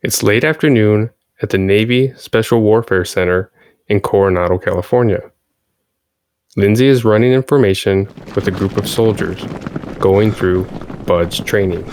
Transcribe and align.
It's 0.00 0.22
late 0.22 0.44
afternoon 0.44 1.10
at 1.42 1.50
the 1.50 1.58
Navy 1.58 2.14
Special 2.16 2.62
Warfare 2.62 3.04
Center 3.04 3.50
in 3.88 3.98
Coronado, 3.98 4.56
California. 4.56 5.32
Lindsay 6.56 6.86
is 6.86 7.04
running 7.04 7.32
information 7.32 8.06
with 8.36 8.46
a 8.46 8.52
group 8.52 8.76
of 8.76 8.88
soldiers 8.88 9.42
going 9.98 10.30
through 10.30 10.66
BUD/S 11.04 11.40
training. 11.40 11.84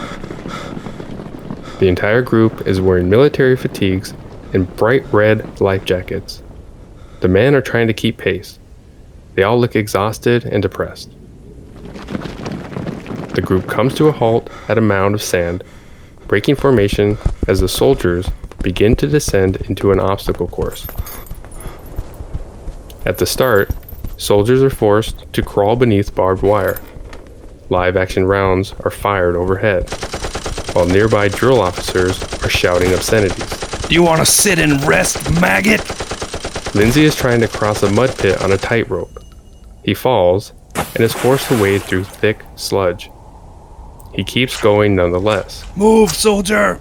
The 1.80 1.88
entire 1.88 2.22
group 2.22 2.68
is 2.68 2.80
wearing 2.80 3.10
military 3.10 3.58
fatigues 3.58 4.14
and 4.54 4.74
bright 4.76 5.04
red 5.12 5.60
life 5.60 5.84
jackets. 5.84 6.44
The 7.22 7.28
men 7.28 7.56
are 7.56 7.62
trying 7.62 7.88
to 7.88 7.94
keep 7.94 8.20
pace. 8.20 8.60
They 9.34 9.42
all 9.42 9.60
look 9.60 9.76
exhausted 9.76 10.46
and 10.46 10.62
depressed. 10.62 11.10
The 13.34 13.42
group 13.44 13.68
comes 13.68 13.96
to 13.96 14.10
a 14.10 14.12
halt 14.12 14.52
at 14.70 14.78
a 14.78 14.82
mound 14.82 15.16
of 15.16 15.24
sand, 15.24 15.64
breaking 16.28 16.56
formation 16.56 17.18
as 17.48 17.60
the 17.60 17.68
soldiers 17.68 18.30
begin 18.62 18.96
to 18.96 19.08
descend 19.08 19.58
into 19.68 19.92
an 19.92 20.00
obstacle 20.00 20.48
course. 20.48 20.88
At 23.06 23.20
the 23.20 23.26
start, 23.26 23.70
soldiers 24.18 24.64
are 24.64 24.70
forced 24.70 25.32
to 25.34 25.44
crawl 25.44 25.76
beneath 25.76 26.16
barbed 26.16 26.42
wire. 26.42 26.82
Live 27.70 27.98
action 27.98 28.26
rounds 28.26 28.74
are 28.84 28.92
fired 28.92 29.36
overhead, 29.36 29.90
while 30.74 30.88
nearby 30.88 31.28
drill 31.28 31.62
officers 31.62 32.22
are 32.44 32.50
shouting 32.50 32.94
obscenities. 32.94 33.66
Do 33.88 33.94
you 33.94 34.02
want 34.02 34.20
to 34.20 34.26
sit 34.26 34.58
and 34.58 34.84
rest, 34.84 35.32
maggot? 35.40 35.84
Lindsay 36.76 37.06
is 37.06 37.16
trying 37.16 37.42
to 37.42 37.48
cross 37.48 37.84
a 37.84 37.92
mud 37.92 38.18
pit 38.18 38.42
on 38.42 38.52
a 38.52 38.58
tightrope. 38.58 39.20
He 39.84 39.94
falls 39.94 40.54
and 40.76 41.02
is 41.02 41.14
forced 41.14 41.48
to 41.50 41.62
wade 41.62 41.84
through 41.84 42.04
thick 42.04 42.44
sludge. 42.56 43.10
He 44.16 44.24
keeps 44.24 44.60
going 44.62 44.96
nonetheless. 44.96 45.66
Move, 45.76 46.10
soldier! 46.10 46.80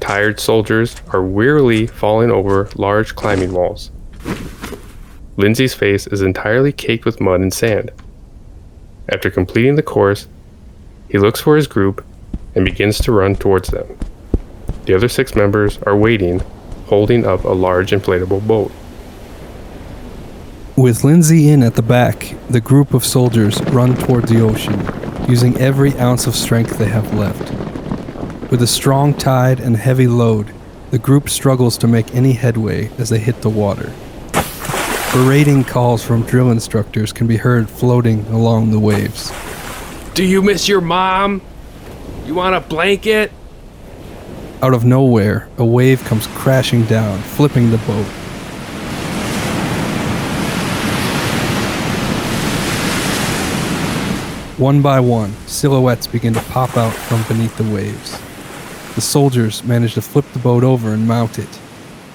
Tired 0.00 0.40
soldiers 0.40 0.96
are 1.12 1.22
wearily 1.22 1.86
falling 1.86 2.30
over 2.30 2.70
large 2.76 3.14
climbing 3.14 3.52
walls. 3.52 3.90
Lindsay's 5.36 5.74
face 5.74 6.06
is 6.06 6.22
entirely 6.22 6.72
caked 6.72 7.04
with 7.04 7.20
mud 7.20 7.40
and 7.40 7.52
sand. 7.52 7.90
After 9.10 9.30
completing 9.30 9.74
the 9.74 9.82
course, 9.82 10.28
he 11.10 11.18
looks 11.18 11.40
for 11.40 11.56
his 11.56 11.66
group 11.66 12.04
and 12.54 12.64
begins 12.64 12.98
to 13.00 13.12
run 13.12 13.36
towards 13.36 13.68
them. 13.68 13.86
The 14.86 14.94
other 14.94 15.08
six 15.08 15.34
members 15.34 15.78
are 15.82 15.96
waiting, 15.96 16.40
holding 16.86 17.26
up 17.26 17.44
a 17.44 17.48
large 17.48 17.90
inflatable 17.90 18.46
boat. 18.46 18.72
With 20.74 21.04
Lindsay 21.04 21.50
in 21.50 21.62
at 21.62 21.74
the 21.74 21.82
back, 21.82 22.34
the 22.48 22.60
group 22.60 22.94
of 22.94 23.04
soldiers 23.04 23.60
run 23.64 23.94
toward 23.96 24.28
the 24.28 24.40
ocean, 24.40 24.78
using 25.28 25.56
every 25.58 25.92
ounce 25.98 26.26
of 26.26 26.36
strength 26.36 26.78
they 26.78 26.88
have 26.88 27.14
left. 27.14 27.52
With 28.50 28.62
a 28.62 28.66
strong 28.66 29.12
tide 29.12 29.58
and 29.58 29.76
heavy 29.76 30.06
load, 30.06 30.54
the 30.90 30.98
group 30.98 31.28
struggles 31.28 31.76
to 31.78 31.88
make 31.88 32.14
any 32.14 32.32
headway 32.32 32.90
as 32.96 33.08
they 33.08 33.18
hit 33.18 33.42
the 33.42 33.50
water. 33.50 33.92
Berating 35.12 35.64
calls 35.64 36.04
from 36.04 36.22
drill 36.22 36.50
instructors 36.50 37.12
can 37.12 37.26
be 37.26 37.38
heard 37.38 37.68
floating 37.68 38.24
along 38.26 38.70
the 38.70 38.78
waves. 38.78 39.32
Do 40.14 40.24
you 40.24 40.42
miss 40.42 40.68
your 40.68 40.80
mom? 40.80 41.42
You 42.24 42.34
want 42.34 42.54
a 42.54 42.60
blanket? 42.60 43.32
Out 44.62 44.74
of 44.74 44.84
nowhere, 44.84 45.48
a 45.58 45.64
wave 45.64 46.04
comes 46.04 46.26
crashing 46.28 46.84
down, 46.84 47.18
flipping 47.20 47.70
the 47.70 47.78
boat. 47.78 48.06
One 54.58 54.80
by 54.80 55.00
one, 55.00 55.34
silhouettes 55.46 56.06
begin 56.06 56.32
to 56.32 56.40
pop 56.40 56.78
out 56.78 56.94
from 56.94 57.22
beneath 57.24 57.54
the 57.58 57.74
waves. 57.74 58.18
The 58.94 59.02
soldiers 59.02 59.62
manage 59.64 59.92
to 59.94 60.00
flip 60.00 60.24
the 60.32 60.38
boat 60.38 60.64
over 60.64 60.94
and 60.94 61.06
mount 61.06 61.38
it. 61.38 61.60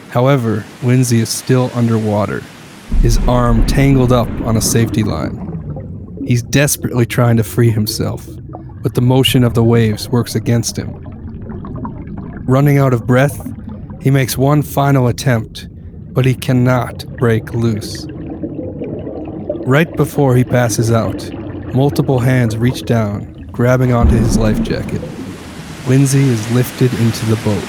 However, 0.10 0.66
Lindsay 0.82 1.20
is 1.20 1.30
still 1.30 1.70
underwater, 1.76 2.42
his 3.02 3.20
arm 3.28 3.68
tangled 3.68 4.12
up 4.12 4.28
on 4.42 4.58
a 4.58 4.62
safety 4.62 5.04
line. 5.04 6.18
He's 6.26 6.42
desperately 6.42 7.06
trying 7.06 7.38
to 7.38 7.44
free 7.44 7.70
himself, 7.70 8.28
but 8.82 8.96
the 8.96 9.02
motion 9.02 9.44
of 9.44 9.54
the 9.54 9.64
waves 9.64 10.10
works 10.10 10.34
against 10.34 10.78
him. 10.78 10.98
Running 12.48 12.80
out 12.80 12.94
of 12.94 13.06
breath, 13.06 13.52
he 14.02 14.10
makes 14.10 14.36
one 14.36 14.64
final 14.64 15.08
attempt, 15.08 15.68
but 16.12 16.26
he 16.26 16.34
cannot 16.34 17.06
break 17.18 17.54
loose. 17.54 18.08
Right 19.68 19.96
before 19.96 20.36
he 20.36 20.44
passes 20.44 20.92
out, 20.92 21.22
multiple 21.74 22.20
hands 22.20 22.58
reach 22.58 22.84
down, 22.84 23.48
grabbing 23.52 23.94
onto 23.94 24.16
his 24.16 24.38
life 24.38 24.62
jacket. 24.64 25.02
Lindsay 25.88 26.24
is 26.24 26.52
lifted 26.52 26.94
into 26.94 27.26
the 27.26 27.36
boat. 27.38 27.64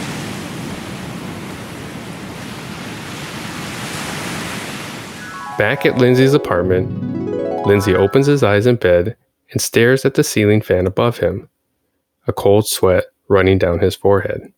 Back 5.58 5.86
at 5.86 5.98
Lindsay's 5.98 6.34
apartment, 6.34 7.66
Lindsay 7.66 7.94
opens 7.94 8.26
his 8.26 8.42
eyes 8.42 8.66
in 8.66 8.76
bed 8.76 9.16
and 9.52 9.60
stares 9.60 10.04
at 10.04 10.14
the 10.14 10.24
ceiling 10.24 10.60
fan 10.60 10.86
above 10.86 11.18
him, 11.18 11.48
a 12.26 12.32
cold 12.32 12.66
sweat 12.66 13.04
running 13.28 13.58
down 13.58 13.78
his 13.78 13.94
forehead. 13.94 14.52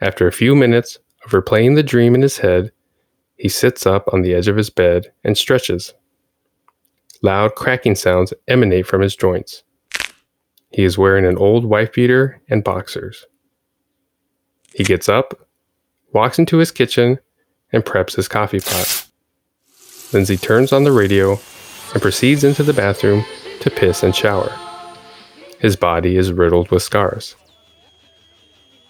After 0.00 0.26
a 0.26 0.32
few 0.32 0.54
minutes 0.54 0.98
of 1.24 1.32
replaying 1.32 1.74
the 1.74 1.82
dream 1.82 2.14
in 2.14 2.22
his 2.22 2.38
head, 2.38 2.72
he 3.36 3.48
sits 3.48 3.86
up 3.86 4.08
on 4.12 4.22
the 4.22 4.34
edge 4.34 4.48
of 4.48 4.56
his 4.56 4.70
bed 4.70 5.12
and 5.22 5.36
stretches. 5.36 5.94
Loud 7.22 7.54
cracking 7.54 7.94
sounds 7.94 8.32
emanate 8.46 8.86
from 8.86 9.00
his 9.00 9.16
joints. 9.16 9.62
He 10.70 10.84
is 10.84 10.98
wearing 10.98 11.24
an 11.24 11.38
old 11.38 11.64
wife 11.64 11.92
beater 11.92 12.40
and 12.48 12.62
boxers. 12.62 13.24
He 14.74 14.84
gets 14.84 15.08
up, 15.08 15.48
walks 16.12 16.38
into 16.38 16.58
his 16.58 16.70
kitchen, 16.70 17.18
and 17.72 17.84
preps 17.84 18.14
his 18.14 18.28
coffee 18.28 18.60
pot. 18.60 19.06
Lindsay 20.12 20.36
turns 20.36 20.72
on 20.72 20.84
the 20.84 20.92
radio 20.92 21.38
and 21.92 22.02
proceeds 22.02 22.44
into 22.44 22.62
the 22.62 22.72
bathroom 22.72 23.24
to 23.60 23.70
piss 23.70 24.02
and 24.02 24.14
shower. 24.14 24.50
His 25.58 25.74
body 25.74 26.16
is 26.16 26.32
riddled 26.32 26.70
with 26.70 26.82
scars. 26.82 27.34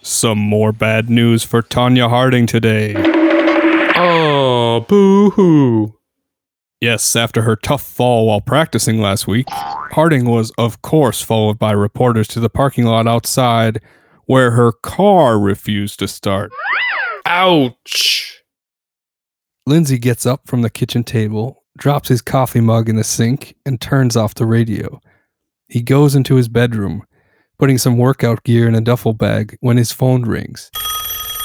Some 0.01 0.37
more 0.37 0.71
bad 0.71 1.09
news 1.09 1.43
for 1.43 1.61
Tonya 1.61 2.09
Harding 2.09 2.45
today. 2.45 2.93
Oh, 3.95 4.85
boo 4.87 5.31
hoo. 5.31 5.98
Yes, 6.81 7.15
after 7.15 7.41
her 7.41 7.57
tough 7.57 7.83
fall 7.83 8.27
while 8.27 8.39
practicing 8.39 9.01
last 9.01 9.27
week, 9.27 9.47
Harding 9.49 10.25
was, 10.25 10.51
of 10.57 10.81
course, 10.81 11.21
followed 11.21 11.59
by 11.59 11.71
reporters 11.71 12.27
to 12.29 12.39
the 12.39 12.49
parking 12.49 12.85
lot 12.85 13.05
outside 13.05 13.81
where 14.27 14.51
her 14.51 14.71
car 14.71 15.37
refused 15.37 15.99
to 15.99 16.07
start. 16.07 16.51
Ouch. 17.25 18.43
Lindsay 19.65 19.97
gets 19.97 20.25
up 20.25 20.47
from 20.47 20.61
the 20.61 20.69
kitchen 20.69 21.03
table, 21.03 21.63
drops 21.77 22.07
his 22.07 22.21
coffee 22.21 22.61
mug 22.61 22.87
in 22.87 22.95
the 22.95 23.03
sink, 23.03 23.55
and 23.65 23.81
turns 23.81 24.15
off 24.15 24.35
the 24.35 24.45
radio. 24.45 25.01
He 25.67 25.81
goes 25.81 26.15
into 26.15 26.35
his 26.35 26.47
bedroom, 26.47 27.03
putting 27.57 27.77
some 27.77 27.97
workout 27.97 28.43
gear 28.43 28.67
in 28.67 28.75
a 28.75 28.81
duffel 28.81 29.13
bag 29.13 29.57
when 29.59 29.77
his 29.77 29.91
phone 29.91 30.23
rings. 30.23 30.71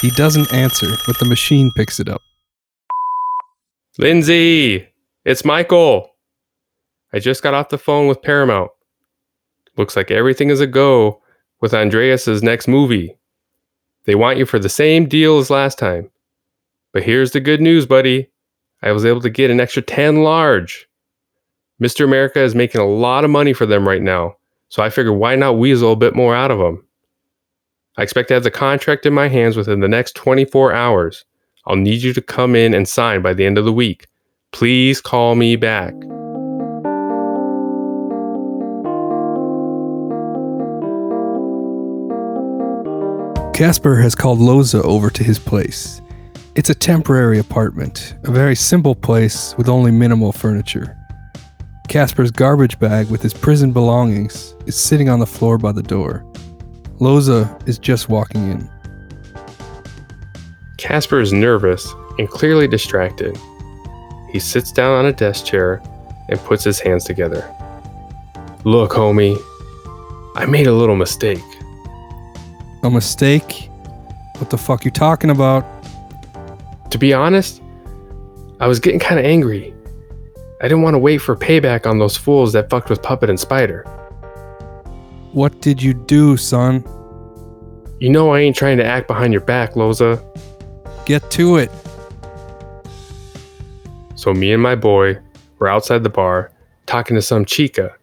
He 0.00 0.10
doesn't 0.10 0.52
answer, 0.52 0.88
but 1.06 1.18
the 1.18 1.24
machine 1.24 1.72
picks 1.74 1.98
it 1.98 2.08
up. 2.08 2.22
Lindsay, 3.98 4.88
it's 5.24 5.44
Michael. 5.44 6.10
I 7.12 7.18
just 7.18 7.42
got 7.42 7.54
off 7.54 7.70
the 7.70 7.78
phone 7.78 8.08
with 8.08 8.22
Paramount. 8.22 8.70
Looks 9.76 9.96
like 9.96 10.10
everything 10.10 10.50
is 10.50 10.60
a 10.60 10.66
go 10.66 11.22
with 11.60 11.72
Andreas's 11.72 12.42
next 12.42 12.68
movie. 12.68 13.16
They 14.04 14.14
want 14.14 14.38
you 14.38 14.44
for 14.44 14.58
the 14.58 14.68
same 14.68 15.08
deal 15.08 15.38
as 15.38 15.50
last 15.50 15.78
time. 15.78 16.10
But 16.92 17.02
here's 17.02 17.32
the 17.32 17.40
good 17.40 17.60
news, 17.60 17.86
buddy. 17.86 18.28
I 18.82 18.92
was 18.92 19.06
able 19.06 19.22
to 19.22 19.30
get 19.30 19.50
an 19.50 19.60
extra 19.60 19.82
10 19.82 20.22
large. 20.22 20.86
Mr. 21.82 22.04
America 22.04 22.40
is 22.40 22.54
making 22.54 22.80
a 22.80 22.86
lot 22.86 23.24
of 23.24 23.30
money 23.30 23.52
for 23.52 23.66
them 23.66 23.88
right 23.88 24.02
now, 24.02 24.36
so 24.68 24.82
I 24.82 24.90
figured 24.90 25.16
why 25.16 25.34
not 25.34 25.58
weasel 25.58 25.92
a 25.92 25.96
bit 25.96 26.14
more 26.14 26.34
out 26.34 26.50
of 26.50 26.58
them? 26.58 26.86
I 27.96 28.02
expect 28.02 28.28
to 28.28 28.34
have 28.34 28.44
the 28.44 28.50
contract 28.50 29.06
in 29.06 29.14
my 29.14 29.28
hands 29.28 29.56
within 29.56 29.80
the 29.80 29.88
next 29.88 30.14
24 30.16 30.72
hours. 30.72 31.24
I'll 31.66 31.76
need 31.76 32.02
you 32.02 32.12
to 32.12 32.20
come 32.20 32.54
in 32.54 32.74
and 32.74 32.86
sign 32.86 33.22
by 33.22 33.32
the 33.32 33.46
end 33.46 33.56
of 33.56 33.64
the 33.64 33.72
week. 33.72 34.06
Please 34.54 35.00
call 35.00 35.34
me 35.34 35.56
back. 35.56 35.92
Casper 43.52 43.96
has 43.96 44.14
called 44.14 44.38
Loza 44.38 44.80
over 44.84 45.10
to 45.10 45.24
his 45.24 45.40
place. 45.40 46.00
It's 46.54 46.70
a 46.70 46.74
temporary 46.74 47.40
apartment, 47.40 48.14
a 48.22 48.30
very 48.30 48.54
simple 48.54 48.94
place 48.94 49.56
with 49.58 49.68
only 49.68 49.90
minimal 49.90 50.30
furniture. 50.30 50.96
Casper's 51.88 52.30
garbage 52.30 52.78
bag 52.78 53.10
with 53.10 53.22
his 53.22 53.34
prison 53.34 53.72
belongings 53.72 54.54
is 54.66 54.76
sitting 54.76 55.08
on 55.08 55.18
the 55.18 55.26
floor 55.26 55.58
by 55.58 55.72
the 55.72 55.82
door. 55.82 56.24
Loza 57.00 57.60
is 57.68 57.76
just 57.76 58.08
walking 58.08 58.52
in. 58.52 58.70
Casper 60.78 61.18
is 61.18 61.32
nervous 61.32 61.92
and 62.20 62.28
clearly 62.28 62.68
distracted. 62.68 63.36
He 64.34 64.40
sits 64.40 64.72
down 64.72 64.90
on 64.98 65.06
a 65.06 65.12
desk 65.12 65.46
chair 65.46 65.80
and 66.28 66.40
puts 66.40 66.64
his 66.64 66.80
hands 66.80 67.04
together. 67.04 67.48
Look, 68.64 68.90
homie, 68.90 69.40
I 70.34 70.44
made 70.44 70.66
a 70.66 70.72
little 70.72 70.96
mistake. 70.96 71.38
A 72.82 72.90
mistake? 72.90 73.70
What 74.38 74.50
the 74.50 74.58
fuck 74.58 74.84
you 74.84 74.90
talking 74.90 75.30
about? 75.30 75.64
To 76.90 76.98
be 76.98 77.14
honest, 77.14 77.62
I 78.58 78.66
was 78.66 78.80
getting 78.80 78.98
kind 78.98 79.20
of 79.20 79.24
angry. 79.24 79.72
I 80.60 80.64
didn't 80.64 80.82
want 80.82 80.94
to 80.94 80.98
wait 80.98 81.18
for 81.18 81.36
payback 81.36 81.86
on 81.86 82.00
those 82.00 82.16
fools 82.16 82.52
that 82.54 82.68
fucked 82.68 82.90
with 82.90 83.00
Puppet 83.00 83.30
and 83.30 83.38
Spider. 83.38 83.84
What 85.30 85.60
did 85.60 85.80
you 85.80 85.94
do, 85.94 86.36
son? 86.36 86.82
You 88.00 88.10
know 88.10 88.32
I 88.32 88.40
ain't 88.40 88.56
trying 88.56 88.78
to 88.78 88.84
act 88.84 89.06
behind 89.06 89.32
your 89.32 89.42
back, 89.42 89.74
Loza. 89.74 90.20
Get 91.06 91.30
to 91.30 91.58
it. 91.58 91.70
So 94.24 94.32
me 94.32 94.54
and 94.54 94.62
my 94.62 94.74
boy 94.74 95.18
were 95.58 95.68
outside 95.68 96.02
the 96.02 96.08
bar 96.08 96.50
talking 96.86 97.14
to 97.14 97.20
some 97.20 97.44
chica. 97.44 97.94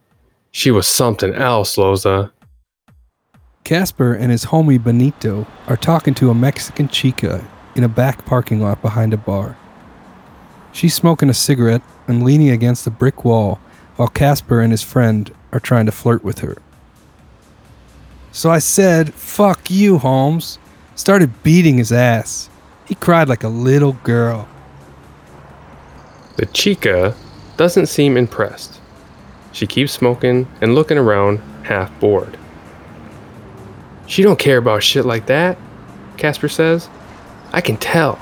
She 0.52 0.70
was 0.70 0.88
something 0.88 1.34
else, 1.34 1.78
Loza. 1.78 2.32
Casper 3.64 4.14
and 4.14 4.30
his 4.30 4.46
homie 4.46 4.78
Benito 4.78 5.48
are 5.66 5.76
talking 5.76 6.14
to 6.14 6.30
a 6.30 6.36
Mexican 6.36 6.88
chica 6.90 7.44
in 7.76 7.84
a 7.84 7.90
back 7.90 8.24
parking 8.24 8.62
lot 8.62 8.84
behind 8.84 9.16
a 9.16 9.18
bar. 9.18 9.58
She's 10.74 10.94
smoking 10.94 11.28
a 11.28 11.34
cigarette 11.34 11.82
and 12.08 12.24
leaning 12.24 12.52
against 12.52 12.86
a 12.86 12.92
brick 12.92 13.26
wall 13.26 13.60
while 13.96 14.08
Casper 14.08 14.62
and 14.62 14.72
his 14.72 14.84
friend 14.84 15.34
are 15.52 15.60
trying 15.60 15.88
to 15.88 15.92
flirt 15.92 16.24
with 16.24 16.38
her. 16.42 16.56
So 18.32 18.52
I 18.52 18.60
said, 18.60 19.12
fuck 19.16 19.72
you, 19.72 19.98
Holmes. 19.98 20.60
Started 20.94 21.42
beating 21.42 21.80
his 21.80 21.92
ass. 21.92 22.48
He 22.86 22.94
cried 22.94 23.28
like 23.28 23.44
a 23.44 23.50
little 23.50 23.94
girl. 24.04 24.48
The 26.38 26.46
chica 26.48 27.16
doesn't 27.58 27.88
seem 27.88 28.18
impressed. 28.18 28.80
She 29.52 29.68
keeps 29.68 29.92
smoking 29.92 30.48
and 30.62 30.76
looking 30.76 30.98
around, 30.98 31.40
half 31.64 31.98
bored. 32.00 32.38
She 34.08 34.24
don't 34.24 34.40
care 34.40 34.58
about 34.58 34.84
shit 34.84 35.06
like 35.06 35.28
that, 35.28 35.58
Casper 36.18 36.50
says. 36.50 36.90
I 37.54 37.62
can 37.62 37.78
tell. 37.78 38.20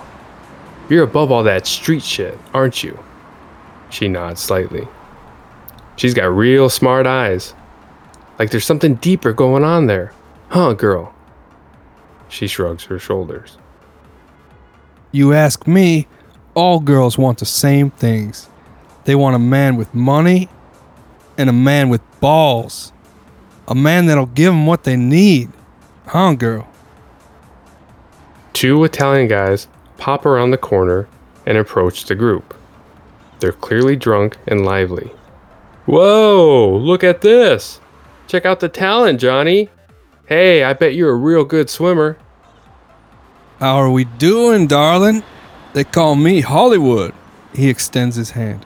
You're 0.90 1.04
above 1.04 1.32
all 1.32 1.44
that 1.44 1.68
street 1.68 2.04
shit, 2.04 2.38
aren't 2.54 2.84
you? 2.84 2.98
She 3.90 4.08
nods 4.08 4.42
slightly. 4.42 4.88
She's 5.96 6.14
got 6.14 6.26
real 6.26 6.70
smart 6.70 7.06
eyes. 7.06 7.54
Like 8.40 8.52
there's 8.52 8.66
something 8.66 8.96
deeper 8.96 9.34
going 9.34 9.64
on 9.64 9.88
there. 9.88 10.14
Huh, 10.50 10.74
girl? 10.74 11.14
She 12.28 12.48
shrugs 12.48 12.86
her 12.86 12.98
shoulders. 13.00 13.58
You 15.12 15.34
ask 15.34 15.68
me, 15.68 16.08
all 16.60 16.82
girls 16.82 17.18
want 17.18 17.38
the 17.38 17.46
same 17.46 17.90
things. 17.90 18.50
They 19.06 19.16
want 19.16 19.34
a 19.34 19.40
man 19.40 19.78
with 19.78 19.96
money 19.96 20.50
and 21.38 21.50
a 21.50 21.54
man 21.54 21.88
with 21.88 22.02
balls. 22.20 22.92
A 23.70 23.74
man 23.74 24.08
that'll 24.08 24.26
give 24.26 24.52
them 24.52 24.66
what 24.66 24.84
they 24.84 24.98
need. 24.98 25.50
Huh, 26.06 26.34
girl? 26.34 26.68
Two 28.52 28.84
Italian 28.84 29.30
guys 29.30 29.70
pop 29.98 30.26
around 30.26 30.52
the 30.52 30.58
corner 30.58 31.08
and 31.46 31.58
approach 31.58 32.04
the 32.06 32.16
group. 32.16 32.54
They're 33.40 33.54
clearly 33.54 33.96
drunk 33.96 34.36
and 34.46 34.66
lively. 34.66 35.14
Whoa, 35.86 36.78
look 36.78 37.06
at 37.06 37.22
this! 37.22 37.80
Check 38.28 38.46
out 38.46 38.60
the 38.60 38.68
talent, 38.68 39.22
Johnny! 39.22 39.70
Hey, 40.26 40.64
I 40.64 40.74
bet 40.74 40.94
you're 40.94 41.12
a 41.12 41.16
real 41.16 41.46
good 41.46 41.70
swimmer. 41.70 42.18
How 43.60 43.78
are 43.78 43.90
we 43.90 44.04
doing, 44.04 44.68
darling? 44.68 45.24
They 45.74 45.84
call 45.84 46.16
me 46.16 46.42
Hollywood. 46.42 47.14
He 47.54 47.70
extends 47.70 48.16
his 48.16 48.32
hand. 48.32 48.66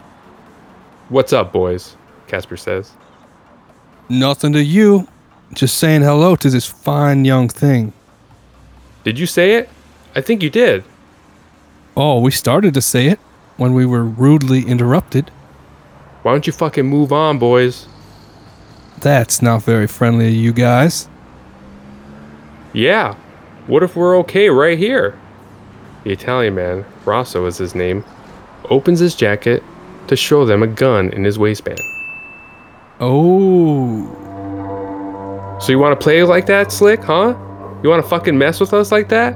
What's 1.09 1.33
up, 1.33 1.51
boys? 1.51 1.97
Casper 2.27 2.57
says. 2.57 2.93
Nothing 4.09 4.53
to 4.53 4.63
you. 4.63 5.07
Just 5.53 5.77
saying 5.77 6.01
hello 6.01 6.35
to 6.37 6.49
this 6.49 6.65
fine 6.65 7.25
young 7.25 7.49
thing. 7.49 7.93
Did 9.03 9.19
you 9.19 9.25
say 9.25 9.55
it? 9.55 9.69
I 10.15 10.21
think 10.21 10.41
you 10.41 10.49
did. 10.49 10.83
Oh, 11.95 12.19
we 12.19 12.31
started 12.31 12.73
to 12.73 12.81
say 12.81 13.07
it 13.07 13.19
when 13.57 13.73
we 13.73 13.85
were 13.85 14.03
rudely 14.03 14.65
interrupted. 14.65 15.29
Why 16.23 16.31
don't 16.31 16.47
you 16.47 16.53
fucking 16.53 16.85
move 16.85 17.11
on, 17.11 17.37
boys? 17.37 17.85
That's 18.99 19.41
not 19.41 19.63
very 19.63 19.87
friendly 19.87 20.27
of 20.27 20.33
you 20.33 20.53
guys. 20.53 21.09
Yeah. 22.71 23.15
What 23.67 23.83
if 23.83 23.95
we're 23.95 24.17
okay 24.19 24.49
right 24.49 24.77
here? 24.77 25.19
The 26.03 26.11
Italian 26.11 26.55
man, 26.55 26.85
Rosso 27.05 27.45
is 27.45 27.57
his 27.57 27.75
name, 27.75 28.03
opens 28.69 28.99
his 28.99 29.15
jacket 29.15 29.63
to 30.07 30.15
show 30.17 30.45
them 30.45 30.61
a 30.61 30.67
gun 30.67 31.09
in 31.11 31.23
his 31.23 31.39
waistband. 31.39 31.79
Oh. 32.99 34.09
So 35.61 35.71
you 35.71 35.79
want 35.79 35.97
to 35.97 36.03
play 36.03 36.23
like 36.23 36.45
that, 36.47 36.71
Slick, 36.73 37.01
huh? 37.01 37.35
You 37.81 37.89
want 37.89 38.03
to 38.03 38.09
fucking 38.09 38.37
mess 38.37 38.59
with 38.59 38.73
us 38.73 38.91
like 38.91 39.07
that? 39.09 39.33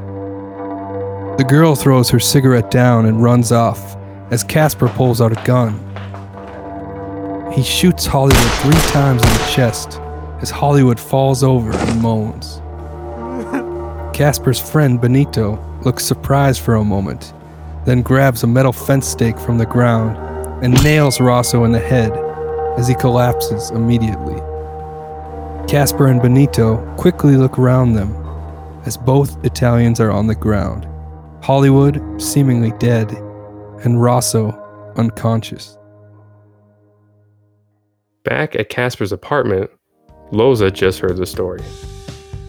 The 1.37 1.45
girl 1.47 1.75
throws 1.75 2.09
her 2.09 2.19
cigarette 2.19 2.69
down 2.69 3.05
and 3.05 3.23
runs 3.23 3.51
off 3.53 3.95
as 4.31 4.43
Casper 4.43 4.89
pulls 4.89 5.21
out 5.21 5.31
a 5.31 5.41
gun. 5.45 5.83
He 7.53 7.63
shoots 7.63 8.05
Hollywood 8.05 8.51
three 8.61 8.91
times 8.91 9.21
in 9.21 9.29
the 9.29 9.51
chest 9.53 10.01
as 10.41 10.49
Hollywood 10.49 10.99
falls 10.99 11.43
over 11.43 11.71
and 11.71 12.01
moans. 12.01 12.61
Casper's 14.17 14.59
friend 14.59 14.99
Benito 14.99 15.55
looks 15.87 16.03
surprised 16.03 16.59
for 16.59 16.75
a 16.75 16.83
moment, 16.83 17.33
then 17.85 18.01
grabs 18.01 18.43
a 18.43 18.47
metal 18.47 18.73
fence 18.73 19.07
stake 19.07 19.39
from 19.39 19.57
the 19.57 19.65
ground 19.65 20.17
and 20.61 20.83
nails 20.83 21.21
Rosso 21.21 21.63
in 21.63 21.71
the 21.71 21.79
head 21.79 22.11
as 22.77 22.89
he 22.89 22.95
collapses 22.95 23.69
immediately. 23.71 24.35
Casper 25.65 26.07
and 26.07 26.21
Benito 26.21 26.75
quickly 26.97 27.37
look 27.37 27.57
around 27.57 27.93
them 27.93 28.13
as 28.85 28.97
both 28.97 29.41
Italians 29.45 30.01
are 30.01 30.11
on 30.11 30.27
the 30.27 30.35
ground. 30.35 30.85
Hollywood 31.41 32.21
seemingly 32.21 32.71
dead, 32.79 33.09
and 33.85 34.01
Rosso 34.01 34.51
unconscious. 34.97 35.77
Back 38.25 38.55
at 38.55 38.67
Casper's 38.67 39.13
apartment, 39.13 39.71
Loza 40.33 40.69
just 40.73 40.99
heard 40.99 41.15
the 41.15 41.25
story. 41.25 41.61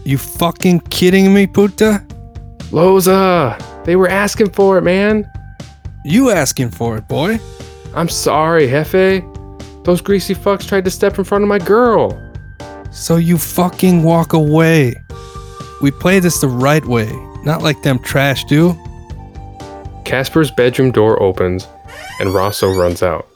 You 0.03 0.17
fucking 0.17 0.81
kidding 0.89 1.33
me, 1.33 1.47
puta? 1.47 2.05
Loza! 2.71 3.57
They 3.85 3.95
were 3.95 4.07
asking 4.07 4.51
for 4.51 4.77
it, 4.77 4.81
man! 4.81 5.29
You 6.05 6.29
asking 6.29 6.71
for 6.71 6.97
it, 6.97 7.07
boy? 7.07 7.39
I'm 7.95 8.09
sorry, 8.09 8.67
Hefe. 8.67 9.25
Those 9.83 10.01
greasy 10.01 10.35
fucks 10.35 10.67
tried 10.67 10.85
to 10.85 10.91
step 10.91 11.17
in 11.17 11.23
front 11.23 11.43
of 11.43 11.47
my 11.47 11.59
girl. 11.59 12.17
So 12.91 13.17
you 13.17 13.37
fucking 13.37 14.03
walk 14.03 14.33
away. 14.33 14.93
We 15.81 15.91
play 15.91 16.19
this 16.19 16.41
the 16.41 16.47
right 16.47 16.85
way, 16.85 17.09
not 17.43 17.61
like 17.63 17.81
them 17.81 17.99
trash 17.99 18.43
do. 18.45 18.77
Casper's 20.05 20.51
bedroom 20.51 20.91
door 20.91 21.21
opens 21.21 21.67
and 22.19 22.33
Rosso 22.33 22.73
runs 22.73 23.01
out. 23.01 23.27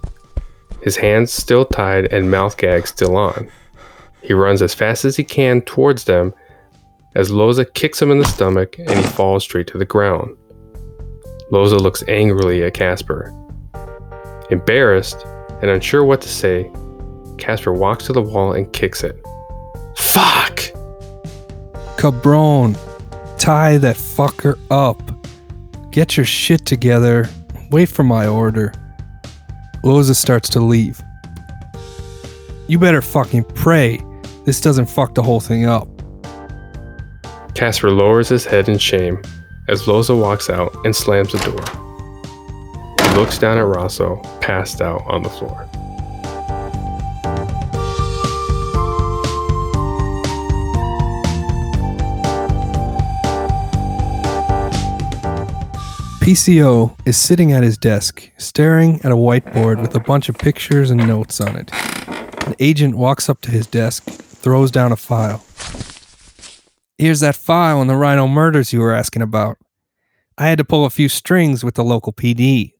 His 0.81 0.97
hands 0.97 1.31
still 1.31 1.65
tied 1.65 2.11
and 2.11 2.29
mouth 2.29 2.57
gag 2.57 2.87
still 2.87 3.15
on. 3.15 3.49
He 4.21 4.33
runs 4.33 4.61
as 4.61 4.73
fast 4.73 5.05
as 5.05 5.15
he 5.15 5.23
can 5.23 5.61
towards 5.61 6.03
them 6.03 6.33
as 7.15 7.31
Loza 7.31 7.71
kicks 7.73 8.01
him 8.01 8.11
in 8.11 8.19
the 8.19 8.25
stomach 8.25 8.77
and 8.79 8.89
he 8.89 9.03
falls 9.03 9.43
straight 9.43 9.67
to 9.67 9.77
the 9.77 9.85
ground. 9.85 10.35
Loza 11.51 11.79
looks 11.79 12.03
angrily 12.07 12.63
at 12.63 12.73
Casper. 12.73 13.33
Embarrassed 14.49 15.25
and 15.61 15.69
unsure 15.69 16.03
what 16.03 16.21
to 16.21 16.29
say, 16.29 16.71
Casper 17.37 17.73
walks 17.73 18.05
to 18.05 18.13
the 18.13 18.21
wall 18.21 18.53
and 18.53 18.71
kicks 18.73 19.03
it. 19.03 19.21
Fuck! 19.95 20.61
Cabron, 21.97 22.75
tie 23.37 23.77
that 23.77 23.95
fucker 23.95 24.59
up. 24.71 25.01
Get 25.91 26.17
your 26.17 26.25
shit 26.25 26.65
together. 26.65 27.29
Wait 27.69 27.89
for 27.89 28.03
my 28.03 28.27
order. 28.27 28.73
Loza 29.83 30.15
starts 30.15 30.49
to 30.49 30.59
leave. 30.59 31.01
You 32.67 32.79
better 32.79 33.01
fucking 33.01 33.43
pray 33.43 34.01
this 34.45 34.59
doesn't 34.59 34.87
fuck 34.87 35.15
the 35.15 35.23
whole 35.23 35.39
thing 35.39 35.65
up. 35.65 35.87
Casper 37.55 37.91
lowers 37.91 38.29
his 38.29 38.45
head 38.45 38.67
in 38.67 38.77
shame 38.77 39.21
as 39.67 39.83
Loza 39.83 40.19
walks 40.19 40.49
out 40.49 40.73
and 40.85 40.95
slams 40.95 41.31
the 41.31 41.37
door. 41.39 43.07
He 43.07 43.15
looks 43.15 43.37
down 43.37 43.57
at 43.57 43.65
Rosso, 43.65 44.17
passed 44.41 44.81
out 44.81 45.03
on 45.05 45.23
the 45.23 45.29
floor. 45.29 45.69
PCO 56.23 56.97
is 57.05 57.17
sitting 57.17 57.51
at 57.51 57.63
his 57.63 57.77
desk, 57.77 58.31
staring 58.37 58.95
at 59.03 59.11
a 59.11 59.15
whiteboard 59.15 59.81
with 59.81 59.93
a 59.93 59.99
bunch 59.99 60.29
of 60.29 60.37
pictures 60.37 60.89
and 60.89 61.05
notes 61.05 61.41
on 61.41 61.55
it. 61.55 61.69
An 62.47 62.55
agent 62.59 62.95
walks 62.95 63.29
up 63.29 63.41
to 63.41 63.51
his 63.51 63.67
desk, 63.67 64.05
throws 64.05 64.71
down 64.71 64.91
a 64.91 64.95
file. 64.95 65.43
Here's 66.97 67.21
that 67.21 67.35
file 67.35 67.79
on 67.79 67.87
the 67.87 67.95
Rhino 67.95 68.27
murders 68.27 68.71
you 68.71 68.79
were 68.79 68.93
asking 68.93 69.21
about. 69.21 69.57
I 70.37 70.47
had 70.47 70.57
to 70.59 70.63
pull 70.63 70.85
a 70.85 70.89
few 70.89 71.09
strings 71.09 71.63
with 71.63 71.75
the 71.75 71.83
local 71.83 72.13
PD. 72.13 72.73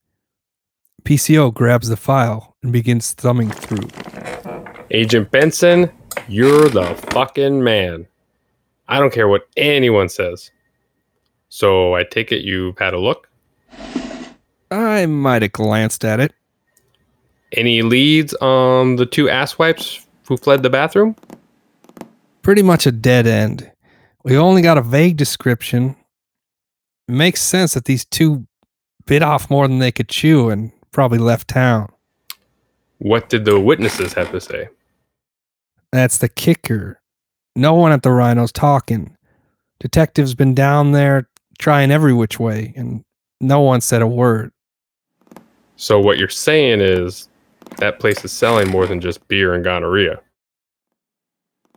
PCO 1.03 1.53
grabs 1.53 1.89
the 1.89 1.97
file 1.97 2.55
and 2.63 2.71
begins 2.71 3.13
thumbing 3.13 3.49
through. 3.49 3.89
Agent 4.91 5.31
Benson, 5.31 5.91
you're 6.27 6.69
the 6.69 6.95
fucking 7.11 7.63
man. 7.63 8.07
I 8.87 8.99
don't 8.99 9.13
care 9.13 9.27
what 9.27 9.47
anyone 9.57 10.09
says. 10.09 10.51
So 11.49 11.95
I 11.95 12.03
take 12.03 12.31
it 12.31 12.43
you've 12.43 12.77
had 12.77 12.93
a 12.93 12.99
look? 12.99 13.29
I 14.71 15.05
might 15.05 15.41
have 15.41 15.51
glanced 15.51 16.05
at 16.05 16.19
it. 16.19 16.33
Any 17.51 17.81
leads 17.81 18.33
on 18.35 18.95
the 18.95 19.05
two 19.05 19.25
asswipes 19.25 20.05
who 20.27 20.37
fled 20.37 20.63
the 20.63 20.69
bathroom? 20.69 21.15
Pretty 22.41 22.63
much 22.63 22.87
a 22.87 22.91
dead 22.91 23.27
end. 23.27 23.71
We 24.23 24.37
only 24.37 24.61
got 24.61 24.77
a 24.77 24.81
vague 24.81 25.17
description. 25.17 25.95
It 27.07 27.11
makes 27.11 27.41
sense 27.41 27.73
that 27.73 27.85
these 27.85 28.05
two 28.05 28.47
bit 29.05 29.21
off 29.21 29.49
more 29.49 29.67
than 29.67 29.79
they 29.79 29.91
could 29.91 30.07
chew 30.07 30.49
and 30.49 30.71
probably 30.91 31.17
left 31.17 31.49
town. 31.49 31.89
What 32.99 33.27
did 33.27 33.43
the 33.43 33.59
witnesses 33.59 34.13
have 34.13 34.31
to 34.31 34.39
say? 34.39 34.69
That's 35.91 36.19
the 36.19 36.29
kicker. 36.29 37.01
No 37.55 37.73
one 37.73 37.91
at 37.91 38.01
the 38.01 38.11
Rhino's 38.11 38.51
talking. 38.51 39.15
Detectives 39.79 40.33
been 40.33 40.55
down 40.55 40.93
there 40.93 41.27
trying 41.59 41.91
every 41.91 42.13
which 42.13 42.39
way, 42.39 42.73
and 42.77 43.03
no 43.41 43.59
one 43.59 43.81
said 43.81 44.01
a 44.01 44.07
word. 44.07 44.51
So 45.75 45.99
what 45.99 46.17
you're 46.17 46.29
saying 46.29 46.79
is 46.79 47.27
that 47.77 47.99
place 47.99 48.23
is 48.23 48.31
selling 48.31 48.69
more 48.69 48.87
than 48.87 49.01
just 49.01 49.27
beer 49.27 49.53
and 49.53 49.63
gonorrhea. 49.63 50.21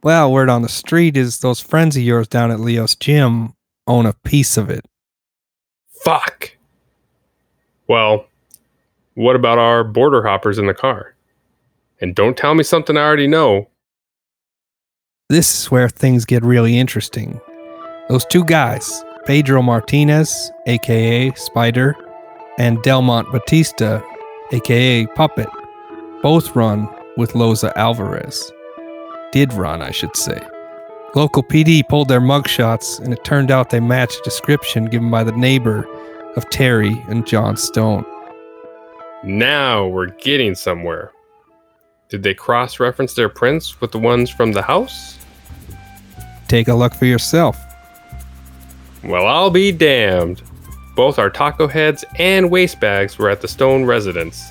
Well, 0.02 0.32
word 0.32 0.48
on 0.48 0.62
the 0.62 0.68
street 0.68 1.16
is 1.16 1.40
those 1.40 1.60
friends 1.60 1.96
of 1.96 2.02
yours 2.02 2.28
down 2.28 2.50
at 2.50 2.60
Leo's 2.60 2.94
gym 2.94 3.54
own 3.86 4.06
a 4.06 4.12
piece 4.12 4.56
of 4.56 4.70
it. 4.70 4.84
Fuck. 5.88 6.56
Well, 7.88 8.26
what 9.14 9.36
about 9.36 9.58
our 9.58 9.82
border 9.82 10.22
hoppers 10.22 10.58
in 10.58 10.66
the 10.66 10.74
car? 10.74 11.14
And 12.00 12.14
don't 12.14 12.36
tell 12.36 12.54
me 12.54 12.62
something 12.62 12.96
I 12.96 13.00
already 13.02 13.26
know. 13.26 13.68
This 15.28 15.62
is 15.62 15.70
where 15.70 15.88
things 15.88 16.24
get 16.24 16.44
really 16.44 16.78
interesting. 16.78 17.40
Those 18.08 18.24
two 18.26 18.44
guys, 18.44 19.04
Pedro 19.24 19.62
Martinez, 19.62 20.52
aka 20.66 21.32
Spider, 21.32 21.96
and 22.58 22.80
Delmont 22.82 23.32
Batista, 23.32 24.00
aka 24.52 25.06
Puppet, 25.06 25.48
both 26.22 26.54
run 26.54 26.88
with 27.16 27.32
Loza 27.32 27.72
Alvarez. 27.76 28.52
Did 29.36 29.52
run, 29.52 29.82
I 29.82 29.90
should 29.90 30.16
say. 30.16 30.40
Local 31.14 31.42
PD 31.42 31.86
pulled 31.86 32.08
their 32.08 32.22
mugshots, 32.22 32.98
and 33.00 33.12
it 33.12 33.22
turned 33.22 33.50
out 33.50 33.68
they 33.68 33.80
matched 33.80 34.20
a 34.20 34.22
description 34.22 34.86
given 34.86 35.10
by 35.10 35.24
the 35.24 35.32
neighbor 35.32 35.86
of 36.36 36.48
Terry 36.48 37.04
and 37.10 37.26
John 37.26 37.58
Stone. 37.58 38.06
Now 39.24 39.88
we're 39.88 40.06
getting 40.06 40.54
somewhere. 40.54 41.12
Did 42.08 42.22
they 42.22 42.32
cross 42.32 42.80
reference 42.80 43.12
their 43.12 43.28
prints 43.28 43.78
with 43.78 43.92
the 43.92 43.98
ones 43.98 44.30
from 44.30 44.52
the 44.52 44.62
house? 44.62 45.18
Take 46.48 46.68
a 46.68 46.74
look 46.74 46.94
for 46.94 47.04
yourself. 47.04 47.58
Well, 49.04 49.26
I'll 49.26 49.50
be 49.50 49.70
damned. 49.70 50.40
Both 50.94 51.18
our 51.18 51.28
taco 51.28 51.66
heads 51.66 52.06
and 52.18 52.50
waste 52.50 52.80
bags 52.80 53.18
were 53.18 53.28
at 53.28 53.42
the 53.42 53.48
Stone 53.48 53.84
residence. 53.84 54.48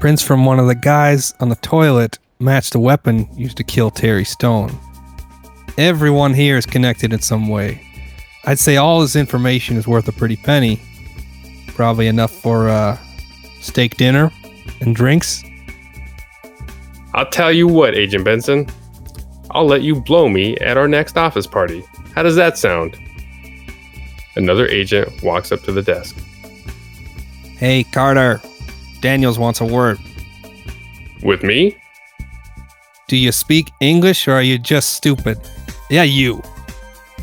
Prints 0.00 0.22
from 0.22 0.46
one 0.46 0.58
of 0.58 0.68
the 0.68 0.74
guys 0.74 1.34
on 1.38 1.50
the 1.50 1.56
toilet 1.56 2.18
matched 2.38 2.72
the 2.72 2.80
weapon 2.80 3.28
used 3.36 3.56
to 3.56 3.64
kill 3.64 3.90
Terry 3.90 4.24
Stone. 4.24 4.76
Everyone 5.76 6.34
here 6.34 6.56
is 6.56 6.66
connected 6.66 7.12
in 7.12 7.20
some 7.20 7.48
way. 7.48 7.80
I'd 8.44 8.58
say 8.58 8.76
all 8.76 9.00
this 9.00 9.16
information 9.16 9.76
is 9.76 9.88
worth 9.88 10.06
a 10.08 10.12
pretty 10.12 10.36
penny. 10.36 10.80
Probably 11.68 12.06
enough 12.06 12.30
for 12.30 12.68
uh, 12.68 12.98
steak 13.60 13.96
dinner 13.96 14.30
and 14.80 14.94
drinks. 14.94 15.42
I'll 17.14 17.28
tell 17.30 17.52
you 17.52 17.66
what, 17.66 17.94
Agent 17.94 18.24
Benson. 18.24 18.68
I'll 19.50 19.66
let 19.66 19.82
you 19.82 20.00
blow 20.00 20.28
me 20.28 20.56
at 20.58 20.76
our 20.76 20.88
next 20.88 21.16
office 21.16 21.46
party. 21.46 21.84
How 22.14 22.22
does 22.22 22.36
that 22.36 22.58
sound? 22.58 22.96
Another 24.36 24.66
agent 24.66 25.22
walks 25.22 25.52
up 25.52 25.62
to 25.62 25.72
the 25.72 25.82
desk. 25.82 26.16
Hey, 27.56 27.84
Carter. 27.84 28.40
Daniels 29.00 29.38
wants 29.38 29.60
a 29.60 29.64
word. 29.64 29.98
With 31.22 31.42
me? 31.42 31.76
Do 33.14 33.20
you 33.20 33.30
speak 33.30 33.70
English 33.78 34.26
or 34.26 34.32
are 34.32 34.42
you 34.42 34.58
just 34.58 34.94
stupid? 34.94 35.38
Yeah, 35.88 36.02
you. 36.02 36.42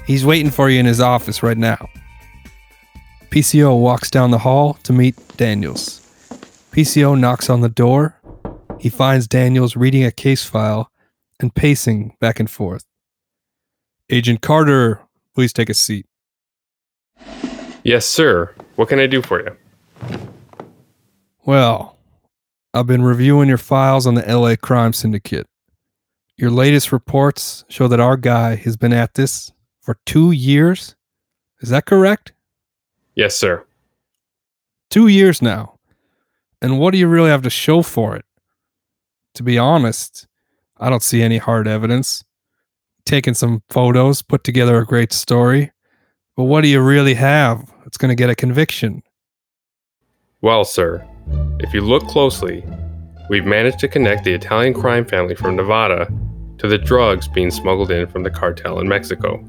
He's 0.07 0.25
waiting 0.25 0.50
for 0.50 0.69
you 0.69 0.79
in 0.79 0.86
his 0.86 1.01
office 1.01 1.43
right 1.43 1.57
now. 1.57 1.89
PCO 3.29 3.77
walks 3.77 4.10
down 4.10 4.31
the 4.31 4.38
hall 4.38 4.75
to 4.83 4.93
meet 4.93 5.17
Daniels. 5.36 6.00
PCO 6.71 7.19
knocks 7.19 7.50
on 7.50 7.60
the 7.60 7.67
door. 7.67 8.17
He 8.79 8.88
finds 8.88 9.27
Daniels 9.27 9.75
reading 9.75 10.05
a 10.05 10.12
case 10.12 10.45
file 10.45 10.89
and 11.41 11.53
pacing 11.53 12.15
back 12.21 12.39
and 12.39 12.50
forth. 12.50 12.86
Agent 14.10 14.39
Carter, 14.39 15.01
please 15.36 15.51
take 15.51 15.69
a 15.69 15.74
seat. 15.74 16.05
Yes, 17.83 18.05
sir. 18.05 18.55
What 18.77 18.88
can 18.88 19.00
I 19.00 19.07
do 19.07 19.21
for 19.21 19.41
you? 19.43 19.57
Well, 21.43 21.98
I've 22.74 22.88
been 22.88 23.03
reviewing 23.03 23.50
your 23.50 23.57
files 23.57 24.07
on 24.07 24.15
the 24.15 24.21
LA 24.21 24.55
crime 24.55 24.93
syndicate. 24.93 25.48
Your 26.41 26.50
latest 26.50 26.91
reports 26.91 27.63
show 27.69 27.88
that 27.88 28.00
our 28.00 28.17
guy 28.17 28.55
has 28.55 28.75
been 28.75 28.93
at 28.93 29.13
this 29.13 29.51
for 29.79 30.00
two 30.07 30.31
years. 30.31 30.95
Is 31.60 31.69
that 31.69 31.86
correct? 31.86 32.33
Yes, 33.13 33.36
sir. 33.36 33.63
Two 34.89 35.05
years 35.05 35.43
now. 35.43 35.77
And 36.60 36.79
what 36.79 36.93
do 36.93 36.98
you 36.98 37.07
really 37.07 37.29
have 37.29 37.43
to 37.43 37.51
show 37.51 37.83
for 37.83 38.15
it? 38.15 38.25
To 39.36 39.43
be 39.43 39.60
honest, 39.60 40.25
I 40.77 40.89
don't 40.89 41.03
see 41.03 41.21
any 41.21 41.38
hard 41.38 41.67
evidence. 41.67 42.24
Taken 43.05 43.36
some 43.36 43.62
photos, 43.69 44.24
put 44.24 44.43
together 44.43 44.79
a 44.79 44.86
great 44.86 45.13
story. 45.13 45.71
But 46.36 46.45
what 46.45 46.62
do 46.62 46.69
you 46.69 46.81
really 46.81 47.13
have 47.13 47.71
that's 47.83 47.98
going 47.98 48.10
to 48.10 48.15
get 48.15 48.31
a 48.31 48.36
conviction? 48.36 49.03
Well, 50.41 50.65
sir, 50.65 51.07
if 51.60 51.71
you 51.71 51.81
look 51.81 52.07
closely, 52.07 52.65
we've 53.29 53.45
managed 53.45 53.77
to 53.81 53.88
connect 53.88 54.24
the 54.24 54.33
Italian 54.33 54.74
crime 54.74 55.05
family 55.05 55.36
from 55.36 55.55
Nevada 55.55 56.12
to 56.62 56.68
the 56.68 56.77
drugs 56.77 57.27
being 57.27 57.50
smuggled 57.50 57.89
in 57.89 58.06
from 58.06 58.22
the 58.22 58.30
cartel 58.30 58.80
in 58.80 58.88
Mexico. 58.88 59.44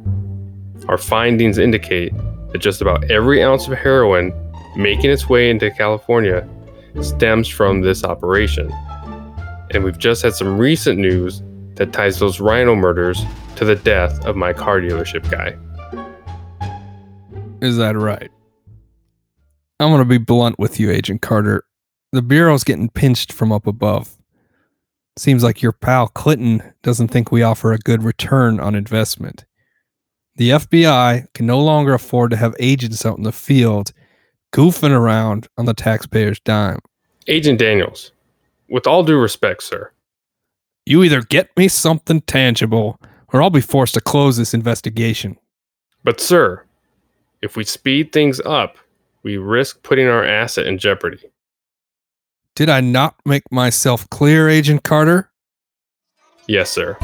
Our 0.88 0.96
findings 0.96 1.58
indicate 1.58 2.10
that 2.50 2.58
just 2.58 2.80
about 2.80 3.10
every 3.10 3.42
ounce 3.42 3.68
of 3.68 3.74
heroin 3.74 4.32
making 4.76 5.10
its 5.10 5.28
way 5.28 5.50
into 5.50 5.70
California 5.72 6.48
stems 7.02 7.48
from 7.48 7.82
this 7.82 8.02
operation. 8.02 8.72
And 9.72 9.84
we've 9.84 9.98
just 9.98 10.22
had 10.22 10.32
some 10.32 10.56
recent 10.56 10.98
news 10.98 11.42
that 11.74 11.92
ties 11.92 12.18
those 12.18 12.40
rhino 12.40 12.74
murders 12.74 13.22
to 13.56 13.66
the 13.66 13.76
death 13.76 14.24
of 14.24 14.34
my 14.34 14.54
car 14.54 14.80
dealership 14.80 15.30
guy. 15.30 15.54
Is 17.60 17.76
that 17.76 17.94
right? 17.94 18.30
I'm 19.80 19.90
going 19.90 19.98
to 19.98 20.06
be 20.06 20.16
blunt 20.16 20.58
with 20.58 20.80
you, 20.80 20.90
Agent 20.90 21.20
Carter. 21.20 21.62
The 22.12 22.22
Bureau's 22.22 22.64
getting 22.64 22.88
pinched 22.88 23.34
from 23.34 23.52
up 23.52 23.66
above. 23.66 24.16
Seems 25.18 25.42
like 25.42 25.60
your 25.60 25.72
pal 25.72 26.08
Clinton 26.08 26.72
doesn't 26.82 27.08
think 27.08 27.30
we 27.30 27.42
offer 27.42 27.72
a 27.72 27.78
good 27.78 28.02
return 28.02 28.58
on 28.58 28.74
investment. 28.74 29.44
The 30.36 30.50
FBI 30.50 31.26
can 31.34 31.44
no 31.46 31.60
longer 31.60 31.92
afford 31.92 32.30
to 32.30 32.38
have 32.38 32.54
agents 32.58 33.04
out 33.04 33.18
in 33.18 33.24
the 33.24 33.32
field 33.32 33.92
goofing 34.54 34.90
around 34.90 35.48
on 35.58 35.66
the 35.66 35.74
taxpayer's 35.74 36.40
dime. 36.40 36.78
Agent 37.28 37.58
Daniels, 37.58 38.12
with 38.68 38.86
all 38.86 39.02
due 39.04 39.18
respect, 39.18 39.62
sir, 39.62 39.92
You 40.86 41.02
either 41.04 41.20
get 41.20 41.54
me 41.56 41.68
something 41.68 42.22
tangible 42.22 42.98
or 43.32 43.42
I'll 43.42 43.50
be 43.50 43.60
forced 43.60 43.94
to 43.94 44.00
close 44.00 44.36
this 44.38 44.54
investigation. 44.54 45.36
but 46.04 46.20
sir, 46.20 46.64
if 47.42 47.56
we 47.56 47.64
speed 47.64 48.12
things 48.12 48.40
up, 48.40 48.78
we 49.22 49.36
risk 49.36 49.82
putting 49.82 50.06
our 50.08 50.24
asset 50.24 50.66
in 50.66 50.78
jeopardy. 50.78 51.30
Did 52.54 52.68
I 52.68 52.82
not 52.82 53.14
make 53.24 53.50
myself 53.50 54.08
clear, 54.10 54.46
Agent 54.46 54.82
Carter? 54.82 55.30
Yes, 56.46 56.70
sir. 56.70 56.98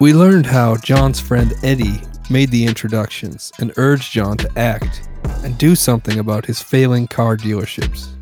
We 0.00 0.12
learned 0.12 0.46
how 0.46 0.76
John's 0.78 1.20
friend 1.20 1.54
Eddie 1.62 2.00
made 2.28 2.50
the 2.50 2.66
introductions 2.66 3.52
and 3.60 3.72
urged 3.76 4.12
John 4.12 4.36
to 4.38 4.58
act 4.58 5.08
and 5.44 5.56
do 5.58 5.76
something 5.76 6.18
about 6.18 6.46
his 6.46 6.60
failing 6.60 7.06
car 7.06 7.36
dealerships. 7.36 8.14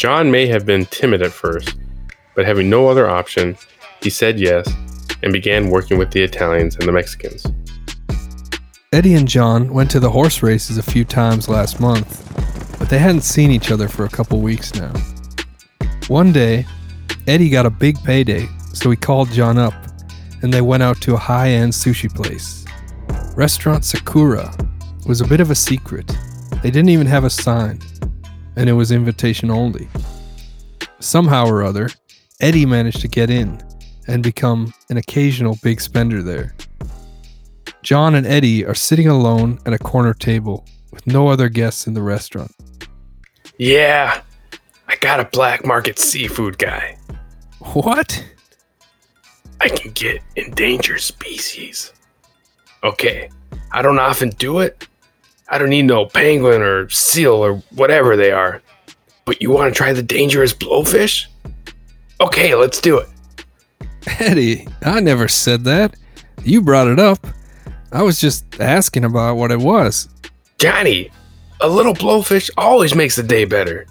John 0.00 0.30
may 0.30 0.46
have 0.46 0.64
been 0.64 0.86
timid 0.86 1.20
at 1.20 1.30
first, 1.30 1.76
but 2.34 2.46
having 2.46 2.70
no 2.70 2.88
other 2.88 3.10
option, 3.10 3.54
he 4.02 4.08
said 4.08 4.40
yes 4.40 4.66
and 5.22 5.30
began 5.30 5.68
working 5.68 5.98
with 5.98 6.10
the 6.10 6.22
Italians 6.22 6.74
and 6.76 6.88
the 6.88 6.92
Mexicans. 6.92 7.44
Eddie 8.94 9.12
and 9.12 9.28
John 9.28 9.74
went 9.74 9.90
to 9.90 10.00
the 10.00 10.08
horse 10.08 10.42
races 10.42 10.78
a 10.78 10.82
few 10.82 11.04
times 11.04 11.50
last 11.50 11.80
month, 11.80 12.26
but 12.78 12.88
they 12.88 12.96
hadn't 12.98 13.20
seen 13.20 13.50
each 13.50 13.70
other 13.70 13.88
for 13.88 14.06
a 14.06 14.08
couple 14.08 14.40
weeks 14.40 14.74
now. 14.74 14.94
One 16.08 16.32
day, 16.32 16.64
Eddie 17.26 17.50
got 17.50 17.66
a 17.66 17.70
big 17.70 18.02
payday, 18.02 18.48
so 18.72 18.88
he 18.88 18.96
called 18.96 19.30
John 19.30 19.58
up 19.58 19.74
and 20.40 20.50
they 20.50 20.62
went 20.62 20.82
out 20.82 20.98
to 21.02 21.12
a 21.12 21.18
high 21.18 21.50
end 21.50 21.74
sushi 21.74 22.08
place. 22.08 22.64
Restaurant 23.36 23.84
Sakura. 23.84 24.50
was 25.06 25.20
a 25.20 25.26
bit 25.26 25.40
of 25.40 25.50
a 25.50 25.54
secret. 25.54 26.06
They 26.62 26.70
didn't 26.70 26.88
even 26.88 27.06
have 27.06 27.24
a 27.24 27.30
sign, 27.30 27.80
and 28.56 28.68
it 28.68 28.74
was 28.74 28.92
invitation 28.92 29.50
only. 29.50 29.88
Somehow 31.00 31.46
or 31.46 31.62
other, 31.62 31.90
Eddie 32.40 32.66
managed 32.66 33.00
to 33.00 33.08
get 33.08 33.30
in 33.30 33.62
and 34.06 34.22
become 34.22 34.72
an 34.88 34.96
occasional 34.96 35.58
big 35.62 35.80
spender 35.80 36.22
there. 36.22 36.54
John 37.82 38.14
and 38.14 38.26
Eddie 38.26 38.64
are 38.66 38.74
sitting 38.74 39.08
alone 39.08 39.58
at 39.64 39.72
a 39.72 39.78
corner 39.78 40.14
table 40.14 40.66
with 40.90 41.06
no 41.06 41.28
other 41.28 41.48
guests 41.48 41.86
in 41.86 41.94
the 41.94 42.02
restaurant. 42.02 42.52
Yeah, 43.58 44.22
I 44.88 44.96
got 44.96 45.20
a 45.20 45.24
black 45.24 45.64
market 45.64 45.98
seafood 45.98 46.58
guy. 46.58 46.96
What? 47.60 48.24
I 49.60 49.68
can 49.68 49.92
get 49.92 50.22
endangered 50.36 51.00
species. 51.00 51.92
Okay, 52.82 53.28
I 53.72 53.82
don't 53.82 53.98
often 53.98 54.30
do 54.30 54.60
it. 54.60 54.88
I 55.50 55.58
don't 55.58 55.68
need 55.68 55.82
no 55.82 56.06
penguin 56.06 56.62
or 56.62 56.88
seal 56.88 57.32
or 57.32 57.56
whatever 57.74 58.16
they 58.16 58.30
are. 58.30 58.62
But 59.24 59.42
you 59.42 59.50
want 59.50 59.72
to 59.72 59.76
try 59.76 59.92
the 59.92 60.02
dangerous 60.02 60.54
blowfish? 60.54 61.26
Okay, 62.20 62.54
let's 62.54 62.80
do 62.80 62.98
it. 62.98 63.08
Eddie, 64.18 64.66
I 64.82 65.00
never 65.00 65.28
said 65.28 65.64
that. 65.64 65.96
You 66.44 66.62
brought 66.62 66.88
it 66.88 66.98
up. 66.98 67.26
I 67.92 68.02
was 68.02 68.20
just 68.20 68.60
asking 68.60 69.04
about 69.04 69.36
what 69.36 69.50
it 69.50 69.58
was. 69.58 70.08
Johnny, 70.58 71.10
a 71.60 71.68
little 71.68 71.94
blowfish 71.94 72.48
always 72.56 72.94
makes 72.94 73.16
the 73.16 73.22
day 73.22 73.44
better. 73.44 73.86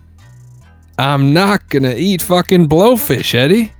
I'm 0.97 1.33
not 1.33 1.69
gonna 1.69 1.95
eat 1.95 2.21
fucking 2.21 2.67
blowfish, 2.69 3.35
Eddie. 3.35 3.73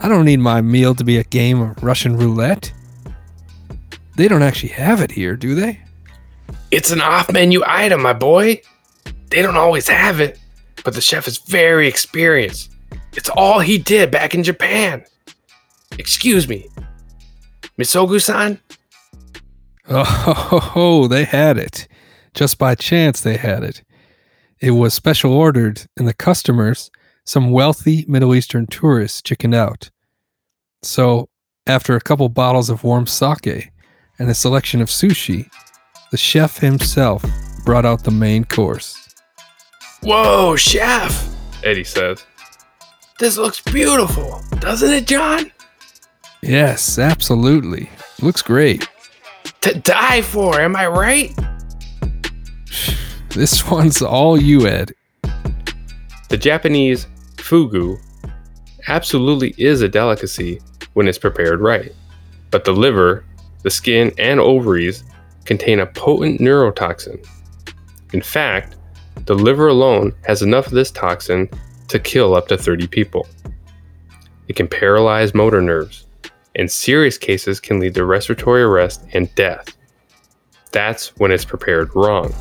I 0.00 0.08
don't 0.08 0.24
need 0.24 0.40
my 0.40 0.60
meal 0.60 0.94
to 0.94 1.04
be 1.04 1.18
a 1.18 1.24
game 1.24 1.60
of 1.60 1.82
Russian 1.82 2.16
roulette. 2.16 2.72
They 4.16 4.28
don't 4.28 4.42
actually 4.42 4.70
have 4.70 5.00
it 5.00 5.10
here, 5.10 5.36
do 5.36 5.54
they? 5.54 5.80
It's 6.70 6.90
an 6.90 7.00
off 7.00 7.32
menu 7.32 7.62
item, 7.66 8.02
my 8.02 8.12
boy. 8.12 8.60
They 9.30 9.42
don't 9.42 9.56
always 9.56 9.88
have 9.88 10.20
it, 10.20 10.38
but 10.84 10.94
the 10.94 11.00
chef 11.00 11.26
is 11.26 11.38
very 11.38 11.88
experienced. 11.88 12.70
It's 13.14 13.30
all 13.30 13.60
he 13.60 13.78
did 13.78 14.10
back 14.10 14.34
in 14.34 14.42
Japan. 14.42 15.04
Excuse 15.98 16.48
me, 16.48 16.68
Misogu 17.78 18.20
san? 18.20 18.60
Oh, 19.88 21.06
they 21.10 21.24
had 21.24 21.58
it. 21.58 21.88
Just 22.34 22.58
by 22.58 22.74
chance, 22.74 23.20
they 23.20 23.36
had 23.36 23.64
it. 23.64 23.82
It 24.60 24.72
was 24.72 24.94
special 24.94 25.32
ordered, 25.32 25.86
and 25.96 26.06
the 26.06 26.14
customers, 26.14 26.90
some 27.24 27.50
wealthy 27.50 28.04
Middle 28.08 28.34
Eastern 28.34 28.66
tourists, 28.66 29.22
chickened 29.22 29.54
out. 29.54 29.90
So, 30.82 31.28
after 31.66 31.96
a 31.96 32.00
couple 32.00 32.28
bottles 32.28 32.70
of 32.70 32.84
warm 32.84 33.06
sake 33.06 33.70
and 34.18 34.28
a 34.28 34.34
selection 34.34 34.80
of 34.80 34.88
sushi, 34.88 35.48
the 36.10 36.16
chef 36.16 36.58
himself 36.58 37.24
brought 37.64 37.84
out 37.84 38.04
the 38.04 38.10
main 38.10 38.44
course. 38.44 39.14
Whoa, 40.02 40.56
chef, 40.56 41.34
Eddie 41.64 41.84
says. 41.84 42.24
This 43.18 43.36
looks 43.36 43.60
beautiful, 43.60 44.42
doesn't 44.60 44.90
it, 44.90 45.06
John? 45.06 45.50
Yes, 46.40 46.98
absolutely. 46.98 47.90
Looks 48.22 48.42
great. 48.42 48.88
To 49.62 49.74
die 49.74 50.22
for, 50.22 50.60
am 50.60 50.76
I 50.76 50.86
right? 50.86 51.36
This 53.30 53.66
one's 53.70 54.02
all 54.02 54.40
you, 54.40 54.66
Ed. 54.66 54.92
The 56.28 56.36
Japanese 56.36 57.06
fugu 57.36 57.98
absolutely 58.86 59.54
is 59.58 59.82
a 59.82 59.88
delicacy 59.88 60.60
when 60.94 61.08
it's 61.08 61.18
prepared 61.18 61.60
right. 61.60 61.92
But 62.50 62.64
the 62.64 62.72
liver, 62.72 63.24
the 63.62 63.70
skin, 63.70 64.12
and 64.18 64.38
ovaries 64.38 65.02
contain 65.48 65.80
a 65.80 65.86
potent 65.86 66.42
neurotoxin. 66.42 67.26
In 68.12 68.20
fact, 68.20 68.76
the 69.24 69.34
liver 69.34 69.68
alone 69.68 70.14
has 70.26 70.42
enough 70.42 70.66
of 70.66 70.72
this 70.72 70.90
toxin 70.90 71.48
to 71.88 71.98
kill 71.98 72.36
up 72.36 72.48
to 72.48 72.58
30 72.58 72.86
people. 72.86 73.26
It 74.46 74.56
can 74.56 74.68
paralyze 74.68 75.34
motor 75.34 75.62
nerves. 75.62 76.04
and 76.54 76.70
serious 76.70 77.16
cases, 77.16 77.60
can 77.60 77.78
lead 77.78 77.94
to 77.94 78.04
respiratory 78.04 78.62
arrest 78.62 79.04
and 79.12 79.32
death. 79.36 79.76
That's 80.72 81.16
when 81.16 81.30
it's 81.30 81.44
prepared 81.44 81.94
wrong. 81.94 82.34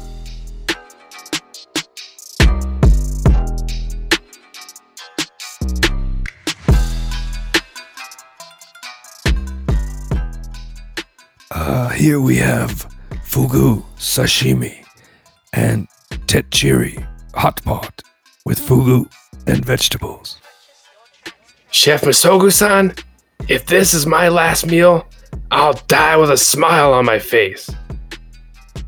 Uh, 11.52 11.89
here 11.89 12.20
we 12.20 12.38
have 12.38 12.97
fugu 13.38 13.84
sashimi 13.97 14.84
and 15.54 15.88
tetchiri 16.26 17.08
hot 17.36 17.63
pot 17.63 18.02
with 18.45 18.60
fugu 18.60 19.08
and 19.45 19.63
vegetables. 19.63 20.41
Chef 21.69 22.02
Misogu 22.02 22.52
san, 22.52 22.95
if 23.47 23.67
this 23.67 23.93
is 23.93 24.08
my 24.08 24.28
last 24.28 24.65
meal, 24.65 25.06
I'll 25.52 25.80
die 25.88 26.17
with 26.17 26.32
a 26.32 26.38
smile 26.38 26.93
on 26.93 27.06
my 27.06 27.19
face. 27.19 27.69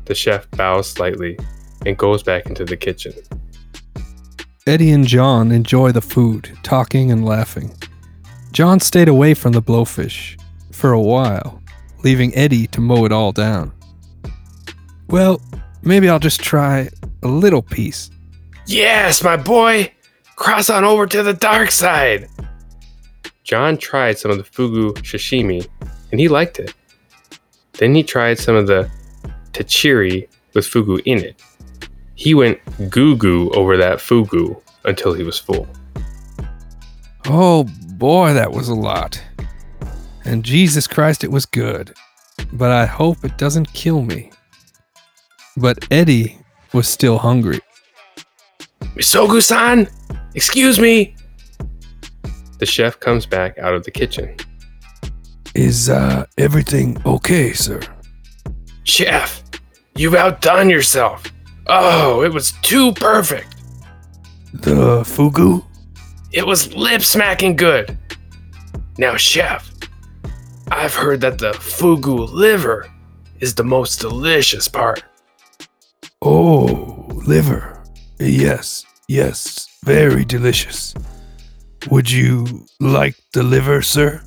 The 0.06 0.16
chef 0.16 0.50
bows 0.50 0.90
slightly 0.90 1.38
and 1.86 1.96
goes 1.96 2.24
back 2.24 2.46
into 2.46 2.64
the 2.64 2.76
kitchen. 2.76 3.12
Eddie 4.66 4.90
and 4.90 5.06
John 5.06 5.52
enjoy 5.52 5.92
the 5.92 6.02
food, 6.02 6.50
talking 6.64 7.12
and 7.12 7.24
laughing. 7.24 7.72
John 8.50 8.80
stayed 8.80 9.06
away 9.06 9.34
from 9.34 9.52
the 9.52 9.62
blowfish 9.62 10.36
for 10.72 10.90
a 10.90 11.00
while, 11.00 11.62
leaving 12.02 12.34
Eddie 12.34 12.66
to 12.66 12.80
mow 12.80 13.04
it 13.04 13.12
all 13.12 13.30
down. 13.30 13.72
Well, 15.10 15.40
maybe 15.82 16.08
I'll 16.08 16.20
just 16.20 16.40
try 16.40 16.88
a 17.22 17.28
little 17.28 17.62
piece. 17.62 18.10
Yes, 18.66 19.24
my 19.24 19.36
boy! 19.36 19.92
Cross 20.36 20.70
on 20.70 20.84
over 20.84 21.06
to 21.06 21.22
the 21.24 21.34
dark 21.34 21.72
side! 21.72 22.28
John 23.42 23.76
tried 23.76 24.18
some 24.18 24.30
of 24.30 24.36
the 24.36 24.44
fugu 24.44 24.92
sashimi 24.98 25.66
and 26.12 26.20
he 26.20 26.28
liked 26.28 26.60
it. 26.60 26.72
Then 27.72 27.94
he 27.94 28.04
tried 28.04 28.38
some 28.38 28.54
of 28.54 28.68
the 28.68 28.88
tachiri 29.52 30.28
with 30.54 30.64
fugu 30.64 31.02
in 31.04 31.18
it. 31.18 31.42
He 32.14 32.32
went 32.32 32.60
goo 32.90 33.16
goo 33.16 33.50
over 33.50 33.76
that 33.76 33.98
fugu 33.98 34.60
until 34.84 35.12
he 35.14 35.24
was 35.24 35.38
full. 35.38 35.66
Oh 37.26 37.64
boy, 37.94 38.34
that 38.34 38.52
was 38.52 38.68
a 38.68 38.74
lot. 38.74 39.20
And 40.24 40.44
Jesus 40.44 40.86
Christ, 40.86 41.24
it 41.24 41.32
was 41.32 41.46
good. 41.46 41.94
But 42.52 42.70
I 42.70 42.86
hope 42.86 43.24
it 43.24 43.36
doesn't 43.38 43.72
kill 43.72 44.02
me. 44.02 44.30
But 45.60 45.86
Eddie 45.90 46.38
was 46.72 46.88
still 46.88 47.18
hungry. 47.18 47.60
Misogu 48.96 49.42
san! 49.42 49.88
Excuse 50.34 50.80
me! 50.80 51.14
The 52.58 52.66
chef 52.66 52.98
comes 52.98 53.26
back 53.26 53.58
out 53.58 53.74
of 53.74 53.84
the 53.84 53.90
kitchen. 53.90 54.36
Is 55.54 55.90
uh, 55.90 56.24
everything 56.38 56.96
okay, 57.04 57.52
sir? 57.52 57.80
Chef, 58.84 59.42
you've 59.96 60.14
outdone 60.14 60.70
yourself. 60.70 61.24
Oh, 61.66 62.22
it 62.22 62.32
was 62.32 62.52
too 62.62 62.92
perfect. 62.92 63.56
The 64.54 65.02
fugu? 65.02 65.62
It 66.32 66.46
was 66.46 66.74
lip 66.74 67.02
smacking 67.02 67.56
good. 67.56 67.98
Now, 68.96 69.16
chef, 69.16 69.70
I've 70.70 70.94
heard 70.94 71.20
that 71.20 71.38
the 71.38 71.52
fugu 71.52 72.32
liver 72.32 72.88
is 73.40 73.54
the 73.54 73.64
most 73.64 74.00
delicious 74.00 74.66
part. 74.66 75.04
Oh, 76.22 77.08
liver. 77.26 77.82
Yes, 78.18 78.84
yes, 79.08 79.68
very 79.84 80.24
delicious. 80.24 80.94
Would 81.90 82.10
you 82.10 82.66
like 82.78 83.16
the 83.32 83.42
liver, 83.42 83.80
sir? 83.80 84.22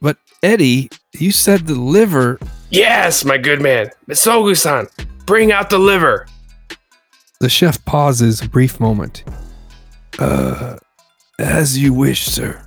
But 0.00 0.16
Eddie, 0.42 0.88
you 1.12 1.32
said 1.32 1.66
the 1.66 1.74
liver. 1.74 2.38
Yes, 2.70 3.24
my 3.26 3.36
good 3.36 3.60
man. 3.60 3.90
Misogu 4.08 4.56
san, 4.56 4.86
bring 5.26 5.52
out 5.52 5.68
the 5.68 5.78
liver. 5.78 6.26
The 7.40 7.50
chef 7.50 7.84
pauses 7.84 8.40
a 8.40 8.48
brief 8.48 8.80
moment. 8.80 9.24
Uh, 10.18 10.76
as 11.38 11.78
you 11.78 11.92
wish, 11.92 12.24
sir. 12.24 12.62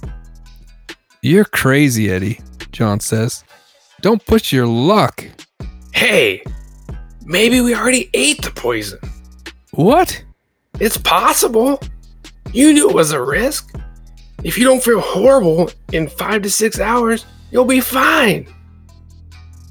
You're 1.23 1.45
crazy, 1.45 2.11
Eddie, 2.11 2.41
John 2.71 2.99
says. 2.99 3.43
Don't 4.01 4.23
push 4.25 4.51
your 4.51 4.67
luck. 4.67 5.25
Hey, 5.93 6.43
maybe 7.25 7.61
we 7.61 7.75
already 7.75 8.09
ate 8.13 8.41
the 8.41 8.51
poison. 8.51 8.99
What? 9.71 10.23
It's 10.79 10.97
possible. 10.97 11.79
You 12.51 12.73
knew 12.73 12.89
it 12.89 12.95
was 12.95 13.11
a 13.11 13.21
risk. 13.21 13.75
If 14.43 14.57
you 14.57 14.63
don't 14.63 14.83
feel 14.83 14.99
horrible 14.99 15.71
in 15.91 16.07
five 16.07 16.41
to 16.43 16.49
six 16.49 16.79
hours, 16.79 17.25
you'll 17.51 17.65
be 17.65 17.79
fine. 17.79 18.47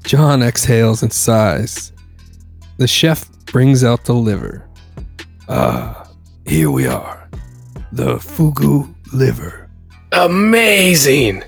John 0.03 0.41
exhales 0.41 1.03
and 1.03 1.13
sighs. 1.13 1.93
The 2.77 2.87
chef 2.87 3.29
brings 3.45 3.83
out 3.83 4.05
the 4.05 4.13
liver. 4.13 4.67
Ah, 5.47 6.09
here 6.45 6.71
we 6.71 6.87
are. 6.87 7.29
The 7.91 8.15
fugu 8.15 8.93
liver. 9.13 9.69
Amazing. 10.11 11.43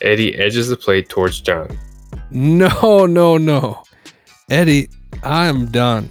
Eddie 0.00 0.34
edges 0.36 0.68
the 0.68 0.76
plate 0.76 1.08
towards 1.08 1.40
John. 1.40 1.78
No, 2.30 3.06
no, 3.06 3.36
no. 3.36 3.82
Eddie, 4.50 4.88
I'm 5.22 5.66
done. 5.66 6.10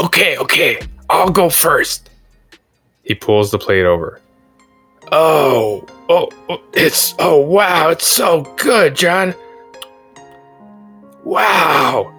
Okay, 0.00 0.36
okay, 0.38 0.78
I'll 1.10 1.30
go 1.30 1.48
first. 1.48 2.10
He 3.02 3.14
pulls 3.14 3.50
the 3.50 3.58
plate 3.58 3.84
over. 3.84 4.20
Oh, 5.10 5.86
oh, 6.08 6.30
oh, 6.48 6.62
it's, 6.72 7.14
oh, 7.18 7.40
wow, 7.40 7.90
it's 7.90 8.06
so 8.06 8.42
good, 8.56 8.96
John. 8.96 9.34
Wow. 11.24 12.12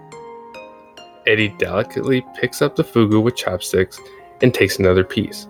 Eddie 1.26 1.56
delicately 1.58 2.26
picks 2.36 2.62
up 2.62 2.76
the 2.76 2.84
fugu 2.84 3.22
with 3.22 3.36
chopsticks 3.36 4.00
and 4.42 4.54
takes 4.54 4.78
another 4.78 5.04
piece. 5.04 5.48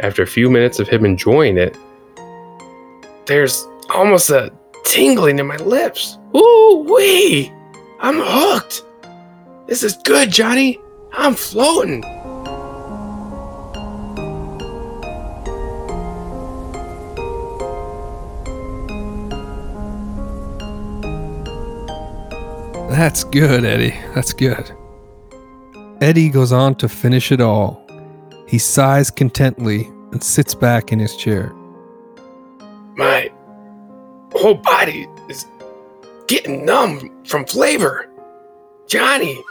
After 0.00 0.22
a 0.22 0.26
few 0.26 0.50
minutes 0.50 0.80
of 0.80 0.88
him 0.88 1.04
enjoying 1.04 1.56
it, 1.56 1.76
there's 3.26 3.66
almost 3.94 4.30
a 4.30 4.52
tingling 4.84 5.38
in 5.38 5.46
my 5.46 5.56
lips. 5.56 6.18
Ooh 6.36 6.86
wee! 6.88 7.52
I'm 8.00 8.16
hooked. 8.18 8.82
This 9.66 9.82
is 9.82 9.96
good, 10.04 10.30
Johnny. 10.30 10.78
I'm 11.12 11.34
floating. 11.34 12.02
That's 22.90 23.24
good, 23.24 23.64
Eddie. 23.64 23.94
That's 24.14 24.32
good. 24.32 24.70
Eddie 26.00 26.28
goes 26.28 26.52
on 26.52 26.74
to 26.76 26.88
finish 26.88 27.32
it 27.32 27.40
all. 27.40 27.82
He 28.46 28.58
sighs 28.58 29.10
contently 29.10 29.86
and 30.12 30.22
sits 30.22 30.54
back 30.54 30.92
in 30.92 30.98
his 30.98 31.16
chair. 31.16 31.52
My 32.96 33.32
whole 34.34 34.54
body 34.54 35.08
is 35.28 35.46
getting 36.28 36.64
numb 36.66 37.24
from 37.24 37.46
flavor. 37.46 38.08
Johnny, 38.86 39.42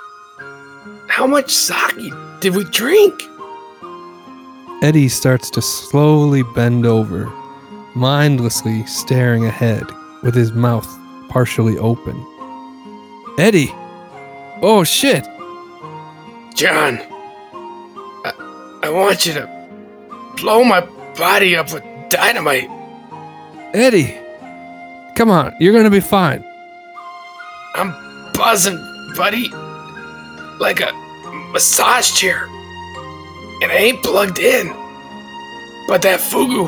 how 1.14 1.28
much 1.28 1.52
sake 1.52 2.12
did 2.40 2.56
we 2.56 2.64
drink? 2.64 3.14
Eddie 4.82 5.08
starts 5.08 5.52
to 5.52 5.62
slowly 5.62 6.42
bend 6.56 6.88
over, 6.88 7.32
mindlessly 7.94 8.84
staring 8.88 9.46
ahead 9.46 9.84
with 10.24 10.34
his 10.34 10.54
mouth 10.54 10.88
partially 11.30 11.78
open. 11.78 12.16
Eddie! 13.38 13.72
Oh 14.64 14.84
shit! 14.84 15.24
John, 16.56 16.98
I, 18.26 18.80
I 18.82 18.90
want 18.90 19.24
you 19.28 19.34
to 19.34 19.48
blow 20.38 20.64
my 20.64 20.82
body 21.16 21.56
up 21.56 21.72
with 21.72 21.84
dynamite. 22.10 22.72
Eddie! 23.76 24.18
Come 25.16 25.30
on, 25.30 25.54
you're 25.60 25.74
gonna 25.74 25.92
be 25.92 26.00
fine. 26.00 26.44
I'm 27.76 27.92
buzzing, 28.34 28.80
buddy. 29.16 29.48
Like 30.60 30.80
a 30.80 31.03
massage 31.54 32.12
chair. 32.12 32.46
And 33.62 33.72
I 33.72 33.76
ain't 33.76 34.04
plugged 34.04 34.40
in. 34.40 34.68
But 35.88 36.02
that 36.02 36.20
fugu. 36.20 36.68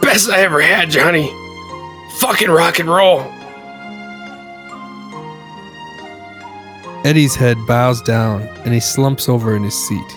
Best 0.00 0.30
I 0.30 0.40
ever 0.40 0.62
had, 0.62 0.90
Johnny. 0.90 1.30
Fucking 2.20 2.50
rock 2.50 2.78
and 2.78 2.88
roll. 2.88 3.20
Eddie's 7.04 7.34
head 7.34 7.58
bows 7.66 8.00
down 8.00 8.42
and 8.64 8.72
he 8.72 8.78
slumps 8.78 9.28
over 9.28 9.56
in 9.56 9.64
his 9.64 9.74
seat. 9.74 10.16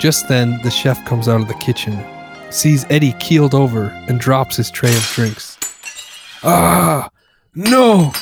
Just 0.00 0.28
then, 0.28 0.60
the 0.62 0.70
chef 0.70 1.04
comes 1.04 1.28
out 1.28 1.40
of 1.40 1.46
the 1.46 1.54
kitchen, 1.54 1.96
sees 2.50 2.84
Eddie 2.90 3.14
keeled 3.20 3.54
over, 3.54 3.88
and 4.08 4.18
drops 4.18 4.56
his 4.56 4.70
tray 4.70 4.96
of 4.96 5.02
drinks. 5.14 5.58
Ah, 6.42 7.10
no! 7.54 8.12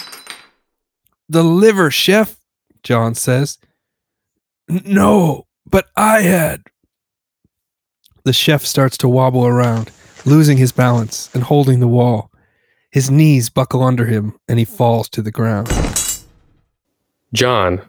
The 1.28 1.44
liver, 1.44 1.90
chef, 1.90 2.36
John 2.82 3.14
says. 3.14 3.58
No, 4.68 5.46
but 5.68 5.86
I 5.96 6.22
had. 6.22 6.62
The 8.24 8.32
chef 8.32 8.64
starts 8.66 8.98
to 8.98 9.08
wobble 9.08 9.46
around, 9.46 9.90
losing 10.26 10.58
his 10.58 10.72
balance 10.72 11.30
and 11.34 11.42
holding 11.42 11.80
the 11.80 11.88
wall. 11.88 12.30
His 12.90 13.10
knees 13.10 13.48
buckle 13.48 13.82
under 13.82 14.06
him 14.06 14.38
and 14.48 14.58
he 14.58 14.64
falls 14.64 15.08
to 15.10 15.22
the 15.22 15.30
ground. 15.30 15.68
John, 17.32 17.82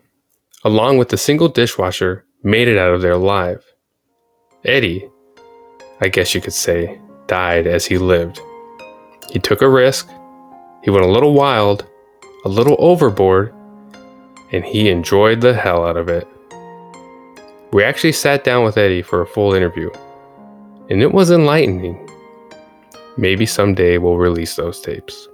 along 0.64 0.98
with 0.98 1.10
the 1.10 1.18
single 1.18 1.48
dishwasher, 1.50 2.26
made 2.44 2.68
it 2.68 2.78
out 2.78 2.94
of 2.94 3.02
there 3.02 3.14
alive. 3.14 3.64
Eddie, 4.64 5.10
I 6.02 6.10
guess 6.10 6.34
you 6.34 6.42
could 6.42 6.54
say, 6.54 7.00
died 7.28 7.68
as 7.68 7.86
he 7.86 7.98
lived. 7.98 8.40
He 9.30 9.40
took 9.40 9.62
a 9.62 9.70
risk, 9.70 10.10
he 10.84 10.90
went 10.90 11.06
a 11.06 11.12
little 11.12 11.34
wild, 11.34 11.86
a 12.46 12.50
little 12.50 12.76
overboard, 12.80 13.54
and 14.52 14.64
he 14.64 14.90
enjoyed 14.90 15.42
the 15.42 15.54
hell 15.54 15.86
out 15.86 15.98
of 15.98 16.08
it. 16.08 16.28
We 17.72 17.84
actually 17.84 18.14
sat 18.14 18.44
down 18.44 18.64
with 18.64 18.78
Eddie 18.78 19.04
for 19.04 19.22
a 19.22 19.28
full 19.28 19.54
interview, 19.54 19.92
and 20.90 21.04
it 21.04 21.12
was 21.12 21.30
enlightening. 21.30 22.10
Maybe 23.16 23.46
someday 23.46 24.00
we'll 24.00 24.18
release 24.18 24.56
those 24.56 24.82
tapes. 24.82 25.28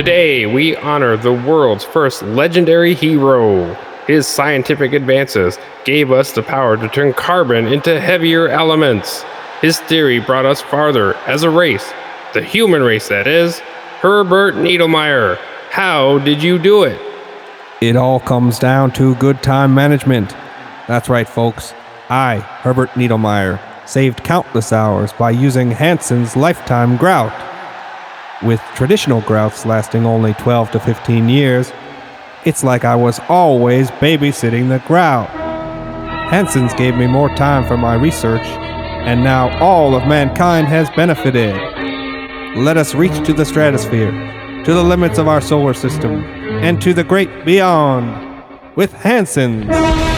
Today, 0.00 0.46
we 0.46 0.76
honor 0.76 1.14
the 1.18 1.34
world's 1.34 1.84
first 1.84 2.22
legendary 2.22 2.94
hero. 2.94 3.74
His 4.06 4.26
scientific 4.26 4.94
advances 4.94 5.58
gave 5.84 6.10
us 6.10 6.32
the 6.32 6.42
power 6.42 6.78
to 6.78 6.88
turn 6.88 7.12
carbon 7.12 7.66
into 7.66 8.00
heavier 8.00 8.48
elements. 8.48 9.26
His 9.60 9.78
theory 9.78 10.18
brought 10.18 10.46
us 10.46 10.62
farther 10.62 11.16
as 11.26 11.42
a 11.42 11.50
race, 11.50 11.92
the 12.32 12.40
human 12.40 12.82
race 12.82 13.08
that 13.08 13.26
is. 13.26 13.58
Herbert 14.00 14.54
Needlemeyer, 14.54 15.36
how 15.68 16.18
did 16.20 16.42
you 16.42 16.58
do 16.58 16.84
it? 16.84 16.98
It 17.82 17.94
all 17.94 18.20
comes 18.20 18.58
down 18.58 18.92
to 18.92 19.14
good 19.16 19.42
time 19.42 19.74
management. 19.74 20.30
That's 20.88 21.10
right, 21.10 21.28
folks. 21.28 21.74
I, 22.08 22.38
Herbert 22.62 22.88
Needlemeyer, 22.92 23.60
saved 23.86 24.24
countless 24.24 24.72
hours 24.72 25.12
by 25.12 25.32
using 25.32 25.72
Hansen's 25.72 26.36
lifetime 26.36 26.96
grout. 26.96 27.49
With 28.42 28.60
traditional 28.74 29.20
grouts 29.20 29.66
lasting 29.66 30.06
only 30.06 30.32
12 30.34 30.70
to 30.70 30.80
15 30.80 31.28
years, 31.28 31.72
it's 32.46 32.64
like 32.64 32.86
I 32.86 32.96
was 32.96 33.20
always 33.28 33.90
babysitting 33.90 34.70
the 34.70 34.82
grout. 34.86 35.28
Hansen's 36.30 36.72
gave 36.72 36.94
me 36.94 37.06
more 37.06 37.28
time 37.36 37.68
for 37.68 37.76
my 37.76 37.94
research, 37.94 38.46
and 38.46 39.22
now 39.22 39.50
all 39.58 39.94
of 39.94 40.06
mankind 40.06 40.68
has 40.68 40.88
benefited. 40.96 41.54
Let 42.56 42.78
us 42.78 42.94
reach 42.94 43.26
to 43.26 43.34
the 43.34 43.44
stratosphere, 43.44 44.10
to 44.64 44.72
the 44.72 44.82
limits 44.82 45.18
of 45.18 45.28
our 45.28 45.42
solar 45.42 45.74
system, 45.74 46.24
and 46.64 46.80
to 46.80 46.94
the 46.94 47.04
great 47.04 47.44
beyond 47.44 48.42
with 48.74 48.94
Hansen's. 48.94 50.09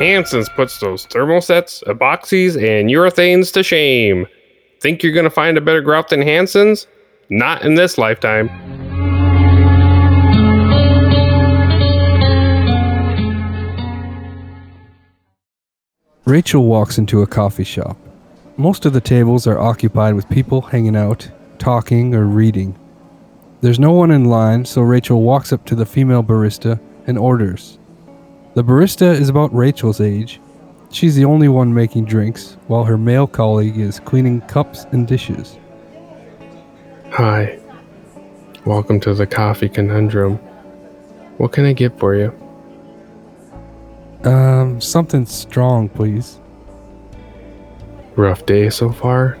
Hansen's 0.00 0.48
puts 0.48 0.78
those 0.78 1.06
thermosets, 1.08 1.84
epoxies, 1.84 2.56
and 2.56 2.88
urethanes 2.88 3.52
to 3.52 3.62
shame. 3.62 4.26
Think 4.80 5.02
you're 5.02 5.12
gonna 5.12 5.28
find 5.28 5.58
a 5.58 5.60
better 5.60 5.82
grout 5.82 6.08
than 6.08 6.22
Hansen's? 6.22 6.86
Not 7.28 7.62
in 7.66 7.74
this 7.74 7.98
lifetime. 7.98 8.48
Rachel 16.24 16.64
walks 16.64 16.96
into 16.96 17.20
a 17.20 17.26
coffee 17.26 17.64
shop. 17.64 17.98
Most 18.56 18.86
of 18.86 18.94
the 18.94 19.02
tables 19.02 19.46
are 19.46 19.58
occupied 19.58 20.14
with 20.14 20.26
people 20.30 20.62
hanging 20.62 20.96
out, 20.96 21.28
talking, 21.58 22.14
or 22.14 22.24
reading. 22.24 22.74
There's 23.60 23.78
no 23.78 23.92
one 23.92 24.10
in 24.10 24.24
line, 24.24 24.64
so 24.64 24.80
Rachel 24.80 25.20
walks 25.20 25.52
up 25.52 25.66
to 25.66 25.74
the 25.74 25.84
female 25.84 26.22
barista 26.22 26.80
and 27.06 27.18
orders. 27.18 27.79
The 28.52 28.64
barista 28.64 29.06
is 29.14 29.28
about 29.28 29.54
Rachel's 29.54 30.00
age. 30.00 30.40
She's 30.90 31.14
the 31.14 31.24
only 31.24 31.46
one 31.46 31.72
making 31.72 32.06
drinks, 32.06 32.56
while 32.66 32.82
her 32.82 32.98
male 32.98 33.28
colleague 33.28 33.78
is 33.78 34.00
cleaning 34.00 34.40
cups 34.40 34.86
and 34.90 35.06
dishes. 35.06 35.56
Hi. 37.12 37.60
Welcome 38.64 38.98
to 39.00 39.14
the 39.14 39.24
coffee 39.24 39.68
conundrum. 39.68 40.34
What 41.36 41.52
can 41.52 41.64
I 41.64 41.72
get 41.74 41.96
for 41.96 42.16
you? 42.16 42.34
Um, 44.28 44.80
something 44.80 45.26
strong, 45.26 45.88
please. 45.88 46.40
Rough 48.16 48.44
day 48.46 48.68
so 48.68 48.90
far? 48.90 49.38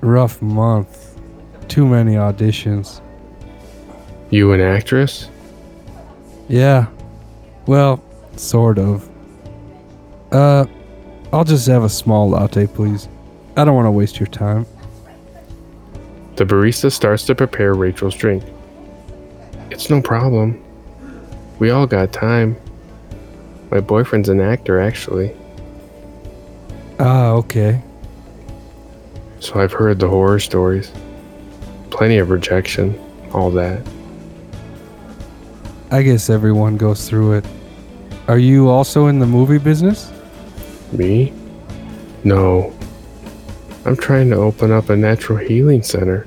Rough 0.00 0.42
month. 0.42 1.16
Too 1.68 1.86
many 1.86 2.14
auditions. 2.14 3.00
You 4.30 4.50
an 4.50 4.60
actress? 4.60 5.30
Yeah. 6.48 6.88
Well, 7.66 8.02
sort 8.36 8.78
of. 8.78 9.08
Uh, 10.30 10.66
I'll 11.32 11.44
just 11.44 11.66
have 11.68 11.84
a 11.84 11.88
small 11.88 12.28
latte, 12.30 12.66
please. 12.66 13.08
I 13.56 13.64
don't 13.64 13.74
want 13.74 13.86
to 13.86 13.90
waste 13.90 14.18
your 14.18 14.26
time. 14.28 14.66
The 16.36 16.44
barista 16.44 16.90
starts 16.90 17.24
to 17.26 17.34
prepare 17.34 17.74
Rachel's 17.74 18.14
drink. 18.14 18.42
It's 19.70 19.90
no 19.90 20.00
problem. 20.00 20.62
We 21.58 21.70
all 21.70 21.86
got 21.86 22.12
time. 22.12 22.56
My 23.70 23.80
boyfriend's 23.80 24.28
an 24.28 24.40
actor, 24.40 24.80
actually, 24.80 25.34
Ah, 26.98 27.30
okay. 27.30 27.80
so 29.40 29.58
I've 29.60 29.72
heard 29.72 29.98
the 29.98 30.08
horror 30.08 30.38
stories. 30.38 30.92
Plenty 31.90 32.18
of 32.18 32.28
rejection, 32.30 32.98
all 33.32 33.50
that. 33.52 33.80
I 35.92 36.02
guess 36.02 36.30
everyone 36.30 36.78
goes 36.78 37.06
through 37.06 37.34
it. 37.34 37.44
Are 38.26 38.38
you 38.38 38.70
also 38.70 39.08
in 39.08 39.18
the 39.18 39.26
movie 39.26 39.58
business? 39.58 40.10
Me? 40.90 41.34
No. 42.24 42.74
I'm 43.84 43.96
trying 43.96 44.30
to 44.30 44.36
open 44.36 44.72
up 44.72 44.88
a 44.88 44.96
natural 44.96 45.36
healing 45.36 45.82
center. 45.82 46.26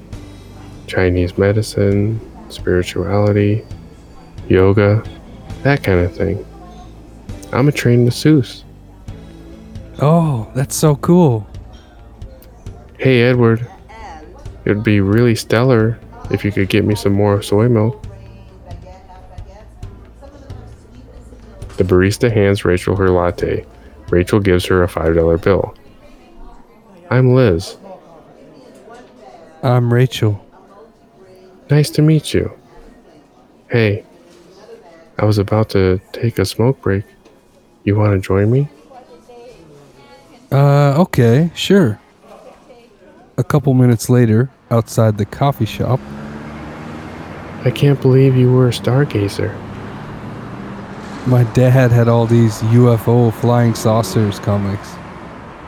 Chinese 0.86 1.36
medicine, 1.40 2.22
spirituality, 2.50 3.66
yoga, 4.48 5.04
that 5.64 5.82
kind 5.82 6.00
of 6.00 6.16
thing. 6.16 6.46
I'm 7.52 7.68
a 7.68 7.72
trained 7.72 8.06
masseuse. 8.06 8.64
Oh, 10.00 10.48
that's 10.54 10.76
so 10.76 10.96
cool. 10.98 11.48
Hey, 13.00 13.24
Edward. 13.24 13.68
It'd 14.64 14.84
be 14.84 15.02
really 15.02 15.34
stellar 15.34 15.98
if 16.30 16.46
you 16.46 16.52
could 16.52 16.70
get 16.70 16.86
me 16.86 16.94
some 16.94 17.14
more 17.14 17.42
soy 17.42 17.68
milk. 17.68 18.05
The 21.78 21.84
barista 21.84 22.32
hands 22.32 22.64
Rachel 22.64 22.96
her 22.96 23.10
latte. 23.10 23.66
Rachel 24.10 24.40
gives 24.40 24.66
her 24.66 24.84
a 24.84 24.88
$5 24.88 25.44
bill. 25.44 25.76
I'm 27.10 27.34
Liz. 27.34 27.78
I'm 29.62 29.94
Rachel. 29.94 30.44
Nice 31.70 31.90
to 31.92 32.02
meet 32.02 32.34
you. 32.34 32.52
Hey, 33.70 34.06
I 35.18 35.26
was 35.26 35.38
about 35.38 35.70
to 35.70 36.00
take 36.14 36.40
a 36.40 36.46
smoke 36.46 36.82
break. 36.82 37.04
You 37.84 37.96
want 37.96 38.14
to 38.14 38.26
join 38.26 38.52
me? 38.52 38.70
Uh, 40.52 41.02
okay, 41.02 41.52
sure. 41.56 42.00
A 43.38 43.44
couple 43.44 43.74
minutes 43.74 44.10
later, 44.10 44.50
outside 44.72 45.18
the 45.18 45.26
coffee 45.26 45.66
shop, 45.66 46.00
I 47.66 47.72
can't 47.72 48.00
believe 48.00 48.38
you 48.38 48.52
were 48.52 48.68
a 48.68 48.72
stargazer. 48.72 49.54
My 51.28 51.44
dad 51.54 51.92
had 51.92 52.08
all 52.08 52.28
these 52.28 52.62
UFO 52.62 53.34
flying 53.34 53.74
saucers 53.74 54.40
comics. 54.40 54.94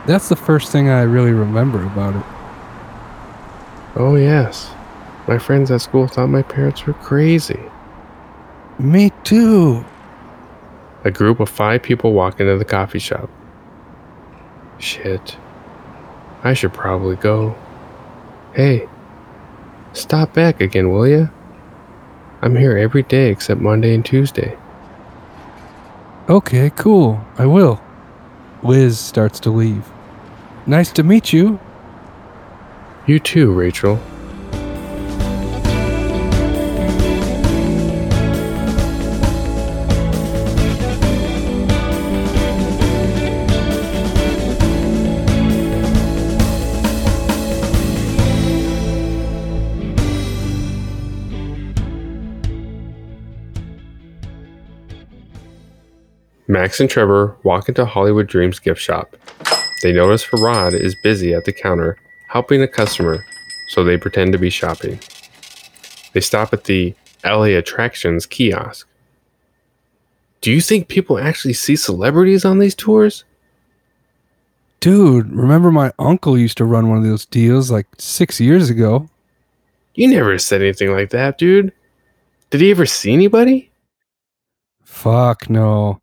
That's 0.05 0.29
the 0.29 0.35
first 0.35 0.71
thing 0.71 0.89
I 0.89 1.01
really 1.01 1.31
remember 1.31 1.83
about 1.83 2.15
it. 2.15 2.23
Oh, 3.95 4.15
yes. 4.15 4.71
My 5.27 5.39
friends 5.39 5.71
at 5.71 5.81
school 5.81 6.07
thought 6.07 6.27
my 6.27 6.43
parents 6.43 6.85
were 6.85 6.93
crazy. 6.93 7.59
Me 8.77 9.11
too. 9.23 9.83
A 11.03 11.11
group 11.11 11.39
of 11.39 11.49
five 11.49 11.81
people 11.81 12.13
walk 12.13 12.39
into 12.39 12.57
the 12.57 12.65
coffee 12.65 12.99
shop. 12.99 13.29
Shit. 14.77 15.37
I 16.43 16.53
should 16.53 16.73
probably 16.73 17.15
go. 17.15 17.55
Hey, 18.53 18.87
stop 19.93 20.33
back 20.33 20.61
again, 20.61 20.91
will 20.91 21.07
ya? 21.07 21.27
I'm 22.41 22.55
here 22.55 22.77
every 22.77 23.03
day 23.03 23.31
except 23.31 23.59
Monday 23.59 23.95
and 23.95 24.05
Tuesday. 24.05 24.55
Okay, 26.29 26.69
cool. 26.71 27.25
I 27.37 27.45
will. 27.45 27.81
Liz 28.61 28.99
starts 28.99 29.39
to 29.41 29.49
leave. 29.49 29.87
Nice 30.65 30.91
to 30.93 31.03
meet 31.03 31.31
you. 31.31 31.57
You 33.05 33.19
too, 33.19 33.53
Rachel. 33.53 34.01
Max 56.57 56.79
and 56.79 56.89
Trevor 56.89 57.37
walk 57.43 57.69
into 57.69 57.85
Hollywood 57.85 58.25
Dreams 58.25 58.57
gift 58.57 58.81
shop. 58.81 59.15
They 59.83 59.93
notice 59.93 60.25
Farad 60.25 60.73
is 60.73 60.95
busy 61.03 61.35
at 61.35 61.45
the 61.45 61.53
counter 61.53 61.99
helping 62.29 62.63
a 62.63 62.67
customer, 62.67 63.23
so 63.67 63.83
they 63.83 63.95
pretend 63.95 64.31
to 64.31 64.39
be 64.39 64.49
shopping. 64.49 64.99
They 66.13 66.19
stop 66.19 66.53
at 66.53 66.63
the 66.63 66.95
LA 67.23 67.53
Attractions 67.59 68.25
kiosk. 68.25 68.87
Do 70.41 70.51
you 70.51 70.59
think 70.59 70.87
people 70.87 71.19
actually 71.19 71.53
see 71.53 71.75
celebrities 71.75 72.43
on 72.43 72.57
these 72.57 72.73
tours? 72.73 73.23
Dude, 74.79 75.31
remember 75.31 75.69
my 75.69 75.93
uncle 75.99 76.39
used 76.39 76.57
to 76.57 76.65
run 76.65 76.89
one 76.89 76.97
of 76.97 77.03
those 77.03 77.27
deals 77.27 77.69
like 77.69 77.85
six 77.99 78.41
years 78.41 78.71
ago? 78.71 79.07
You 79.93 80.07
never 80.07 80.39
said 80.39 80.63
anything 80.63 80.91
like 80.91 81.11
that, 81.11 81.37
dude. 81.37 81.71
Did 82.49 82.61
he 82.61 82.71
ever 82.71 82.87
see 82.87 83.13
anybody? 83.13 83.69
Fuck 84.83 85.51
no. 85.51 86.01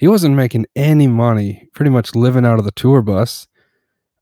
He 0.00 0.08
wasn't 0.08 0.34
making 0.34 0.64
any 0.74 1.06
money, 1.08 1.68
pretty 1.74 1.90
much 1.90 2.14
living 2.14 2.46
out 2.46 2.58
of 2.58 2.64
the 2.64 2.70
tour 2.70 3.02
bus. 3.02 3.46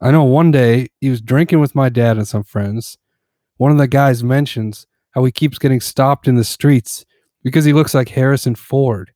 I 0.00 0.10
know 0.10 0.24
one 0.24 0.50
day 0.50 0.88
he 1.00 1.08
was 1.08 1.20
drinking 1.20 1.60
with 1.60 1.76
my 1.76 1.88
dad 1.88 2.16
and 2.16 2.26
some 2.26 2.42
friends. 2.42 2.98
One 3.58 3.70
of 3.70 3.78
the 3.78 3.86
guys 3.86 4.24
mentions 4.24 4.88
how 5.12 5.22
he 5.22 5.30
keeps 5.30 5.56
getting 5.56 5.80
stopped 5.80 6.26
in 6.26 6.34
the 6.34 6.42
streets 6.42 7.06
because 7.44 7.64
he 7.64 7.72
looks 7.72 7.94
like 7.94 8.08
Harrison 8.08 8.56
Ford. 8.56 9.12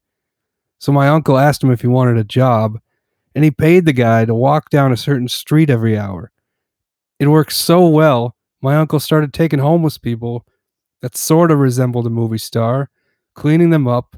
So 0.78 0.92
my 0.92 1.08
uncle 1.08 1.36
asked 1.36 1.64
him 1.64 1.72
if 1.72 1.80
he 1.80 1.88
wanted 1.88 2.16
a 2.16 2.22
job, 2.22 2.78
and 3.34 3.42
he 3.42 3.50
paid 3.50 3.84
the 3.84 3.92
guy 3.92 4.24
to 4.24 4.32
walk 4.32 4.70
down 4.70 4.92
a 4.92 4.96
certain 4.96 5.26
street 5.26 5.68
every 5.68 5.98
hour. 5.98 6.30
It 7.18 7.26
worked 7.26 7.54
so 7.54 7.88
well, 7.88 8.36
my 8.60 8.76
uncle 8.76 9.00
started 9.00 9.32
taking 9.32 9.58
homeless 9.58 9.98
people 9.98 10.46
that 11.00 11.16
sort 11.16 11.50
of 11.50 11.58
resembled 11.58 12.06
a 12.06 12.10
movie 12.10 12.38
star, 12.38 12.88
cleaning 13.34 13.70
them 13.70 13.88
up, 13.88 14.14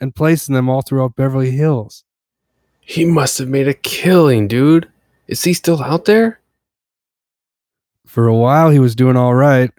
and 0.00 0.14
placing 0.14 0.54
them 0.54 0.68
all 0.68 0.82
throughout 0.82 1.16
Beverly 1.16 1.50
Hills. 1.50 2.04
He 2.80 3.04
must 3.04 3.38
have 3.38 3.48
made 3.48 3.68
a 3.68 3.74
killing, 3.74 4.48
dude. 4.48 4.88
Is 5.26 5.44
he 5.44 5.52
still 5.52 5.82
out 5.82 6.06
there? 6.06 6.40
For 8.06 8.26
a 8.26 8.34
while, 8.34 8.70
he 8.70 8.78
was 8.78 8.94
doing 8.94 9.16
all 9.16 9.34
right, 9.34 9.70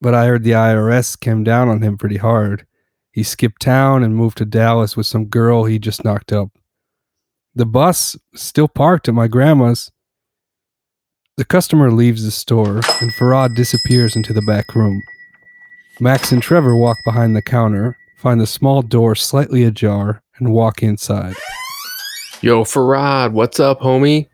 but 0.00 0.14
I 0.14 0.26
heard 0.26 0.42
the 0.42 0.50
IRS 0.50 1.18
came 1.18 1.44
down 1.44 1.68
on 1.68 1.82
him 1.82 1.96
pretty 1.96 2.16
hard. 2.16 2.66
He 3.12 3.22
skipped 3.22 3.62
town 3.62 4.02
and 4.02 4.16
moved 4.16 4.38
to 4.38 4.44
Dallas 4.44 4.96
with 4.96 5.06
some 5.06 5.26
girl 5.26 5.64
he 5.64 5.78
just 5.78 6.04
knocked 6.04 6.32
up. 6.32 6.50
The 7.54 7.64
bus 7.64 8.16
still 8.34 8.66
parked 8.66 9.08
at 9.08 9.14
my 9.14 9.28
grandma's. 9.28 9.92
The 11.36 11.44
customer 11.44 11.92
leaves 11.92 12.24
the 12.24 12.32
store, 12.32 12.78
and 13.00 13.12
Farad 13.12 13.54
disappears 13.54 14.16
into 14.16 14.32
the 14.32 14.42
back 14.42 14.74
room. 14.74 15.00
Max 16.00 16.32
and 16.32 16.42
Trevor 16.42 16.74
walk 16.74 16.96
behind 17.04 17.36
the 17.36 17.42
counter, 17.42 17.96
find 18.16 18.40
the 18.40 18.46
small 18.46 18.82
door 18.82 19.14
slightly 19.14 19.64
ajar, 19.64 20.22
and 20.36 20.52
walk 20.52 20.82
inside. 20.82 21.34
Yo, 22.40 22.64
Farad, 22.64 23.32
what's 23.32 23.60
up, 23.60 23.80
homie? 23.80 24.28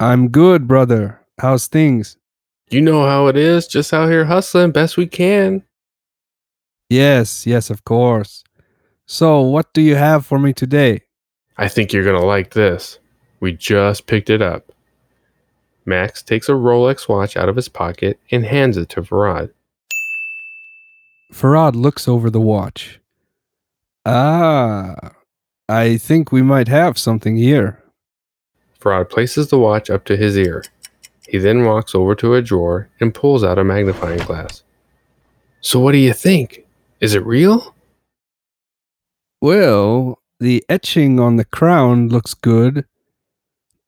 I'm 0.00 0.28
good, 0.28 0.66
brother. 0.66 1.20
How's 1.38 1.66
things? 1.66 2.16
You 2.70 2.80
know 2.80 3.04
how 3.04 3.26
it 3.28 3.36
is, 3.36 3.66
just 3.66 3.92
out 3.92 4.10
here 4.10 4.24
hustling 4.24 4.72
best 4.72 4.96
we 4.96 5.06
can. 5.06 5.62
Yes, 6.90 7.46
yes, 7.46 7.70
of 7.70 7.84
course. 7.84 8.44
So, 9.06 9.40
what 9.40 9.72
do 9.72 9.80
you 9.82 9.96
have 9.96 10.24
for 10.26 10.38
me 10.38 10.52
today? 10.52 11.02
I 11.56 11.68
think 11.68 11.92
you're 11.92 12.04
gonna 12.04 12.24
like 12.24 12.50
this. 12.50 12.98
We 13.40 13.52
just 13.52 14.06
picked 14.06 14.30
it 14.30 14.42
up. 14.42 14.72
Max 15.86 16.22
takes 16.22 16.48
a 16.48 16.52
Rolex 16.52 17.08
watch 17.08 17.36
out 17.36 17.48
of 17.48 17.56
his 17.56 17.68
pocket 17.68 18.18
and 18.30 18.44
hands 18.44 18.76
it 18.76 18.88
to 18.90 19.02
Farad. 19.02 19.50
Farad 21.34 21.74
looks 21.74 22.06
over 22.06 22.30
the 22.30 22.40
watch. 22.40 23.00
Ah, 24.06 24.94
I 25.68 25.96
think 25.96 26.30
we 26.30 26.42
might 26.42 26.68
have 26.68 26.96
something 26.96 27.36
here. 27.36 27.82
Farad 28.80 29.10
places 29.10 29.48
the 29.48 29.58
watch 29.58 29.90
up 29.90 30.04
to 30.04 30.16
his 30.16 30.38
ear. 30.38 30.62
He 31.26 31.38
then 31.38 31.64
walks 31.64 31.92
over 31.92 32.14
to 32.14 32.34
a 32.34 32.42
drawer 32.42 32.88
and 33.00 33.12
pulls 33.12 33.42
out 33.42 33.58
a 33.58 33.64
magnifying 33.64 34.20
glass. 34.20 34.62
So, 35.60 35.80
what 35.80 35.92
do 35.92 35.98
you 35.98 36.12
think? 36.12 36.66
Is 37.00 37.14
it 37.14 37.26
real? 37.26 37.74
Well, 39.40 40.20
the 40.38 40.64
etching 40.68 41.18
on 41.18 41.34
the 41.34 41.44
crown 41.44 42.10
looks 42.10 42.34
good. 42.34 42.86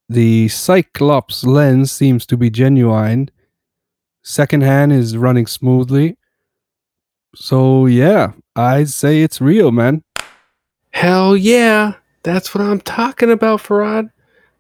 The 0.09 0.49
Cyclops 0.49 1.45
lens 1.45 1.93
seems 1.93 2.27
to 2.27 2.37
be 2.37 2.51
genuine. 2.51 3.31
Second 4.25 4.63
hand 4.63 4.93
is 4.93 5.17
running 5.17 5.47
smoothly. 5.47 6.17
So, 7.37 7.85
yeah, 7.85 8.33
I'd 8.57 8.89
say 8.89 9.23
it's 9.23 9.43
real, 9.43 9.71
man. 9.71 10.03
Hell 10.91 11.37
yeah! 11.37 11.95
That's 12.23 12.55
what 12.55 12.65
I'm 12.65 12.81
talking 12.81 13.31
about, 13.31 13.61
Farad. 13.61 14.11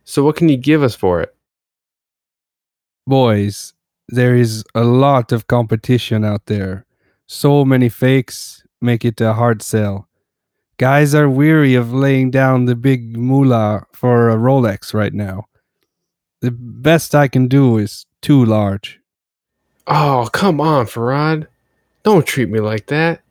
So, 0.04 0.22
what 0.22 0.36
can 0.36 0.50
you 0.50 0.58
give 0.58 0.82
us 0.82 0.94
for 0.94 1.22
it? 1.22 1.34
Boys, 3.06 3.72
there 4.08 4.36
is 4.36 4.62
a 4.74 4.84
lot 4.84 5.32
of 5.32 5.46
competition 5.46 6.22
out 6.22 6.46
there. 6.46 6.84
So 7.26 7.64
many 7.64 7.88
fakes 7.88 8.62
make 8.82 9.04
it 9.04 9.20
a 9.20 9.32
hard 9.32 9.62
sell. 9.62 10.06
Guys 10.76 11.14
are 11.14 11.30
weary 11.30 11.74
of 11.74 11.94
laying 11.94 12.30
down 12.30 12.66
the 12.66 12.76
big 12.76 13.16
moolah 13.16 13.86
for 13.92 14.28
a 14.28 14.36
Rolex 14.36 14.92
right 14.92 15.14
now. 15.14 15.46
The 16.42 16.50
best 16.50 17.14
I 17.14 17.28
can 17.28 17.48
do 17.48 17.78
is 17.78 18.04
too 18.20 18.44
large. 18.44 19.00
Oh, 19.86 20.28
come 20.32 20.60
on, 20.60 20.84
Farad. 20.84 21.46
Don't 22.06 22.24
treat 22.24 22.48
me 22.48 22.60
like 22.60 22.86
that. 22.86 23.22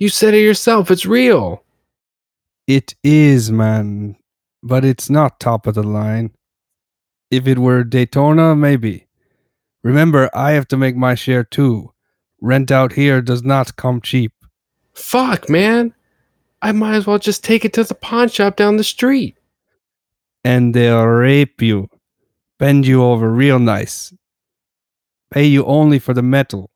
You 0.00 0.08
said 0.08 0.34
it 0.34 0.40
yourself, 0.40 0.90
it's 0.90 1.06
real. 1.06 1.62
It 2.66 2.96
is, 3.04 3.52
man, 3.52 4.16
but 4.60 4.84
it's 4.84 5.08
not 5.08 5.38
top 5.38 5.68
of 5.68 5.76
the 5.76 5.84
line. 5.84 6.32
If 7.30 7.46
it 7.46 7.60
were 7.60 7.84
Daytona, 7.84 8.56
maybe. 8.56 9.06
Remember, 9.84 10.28
I 10.34 10.50
have 10.50 10.66
to 10.68 10.76
make 10.76 10.96
my 10.96 11.14
share 11.14 11.44
too. 11.44 11.92
Rent 12.40 12.72
out 12.72 12.94
here 12.94 13.22
does 13.22 13.44
not 13.44 13.76
come 13.76 14.00
cheap. 14.00 14.32
Fuck, 14.94 15.48
man. 15.48 15.94
I 16.60 16.72
might 16.72 16.96
as 16.96 17.06
well 17.06 17.20
just 17.20 17.44
take 17.44 17.64
it 17.64 17.72
to 17.74 17.84
the 17.84 17.94
pawn 17.94 18.28
shop 18.28 18.56
down 18.56 18.78
the 18.78 18.82
street. 18.82 19.36
And 20.42 20.74
they'll 20.74 21.06
rape 21.06 21.62
you, 21.62 21.88
bend 22.58 22.84
you 22.84 23.04
over 23.04 23.30
real 23.30 23.60
nice, 23.60 24.12
pay 25.30 25.44
you 25.44 25.64
only 25.66 26.00
for 26.00 26.14
the 26.14 26.22
metal. 26.22 26.72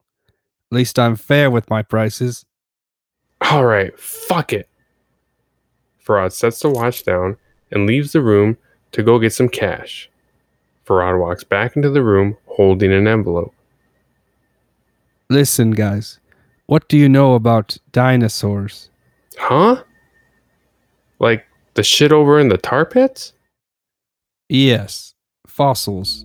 At 0.70 0.76
least 0.76 0.98
I'm 0.98 1.16
fair 1.16 1.50
with 1.50 1.70
my 1.70 1.82
prices. 1.82 2.44
All 3.40 3.64
right, 3.64 3.98
fuck 3.98 4.52
it. 4.52 4.68
Farad 6.04 6.32
sets 6.32 6.60
the 6.60 6.68
watch 6.68 7.04
down 7.04 7.36
and 7.70 7.86
leaves 7.86 8.12
the 8.12 8.20
room 8.20 8.58
to 8.92 9.02
go 9.02 9.18
get 9.18 9.32
some 9.32 9.48
cash. 9.48 10.10
Farad 10.86 11.20
walks 11.20 11.44
back 11.44 11.76
into 11.76 11.90
the 11.90 12.02
room 12.02 12.36
holding 12.46 12.92
an 12.92 13.06
envelope. 13.06 13.54
Listen, 15.30 15.70
guys, 15.72 16.18
what 16.66 16.88
do 16.88 16.96
you 16.96 17.08
know 17.08 17.34
about 17.34 17.76
dinosaurs? 17.92 18.90
Huh? 19.36 19.82
Like 21.18 21.46
the 21.74 21.82
shit 21.82 22.12
over 22.12 22.38
in 22.38 22.48
the 22.48 22.58
tar 22.58 22.84
pits? 22.84 23.32
Yes, 24.48 25.14
fossils. 25.46 26.24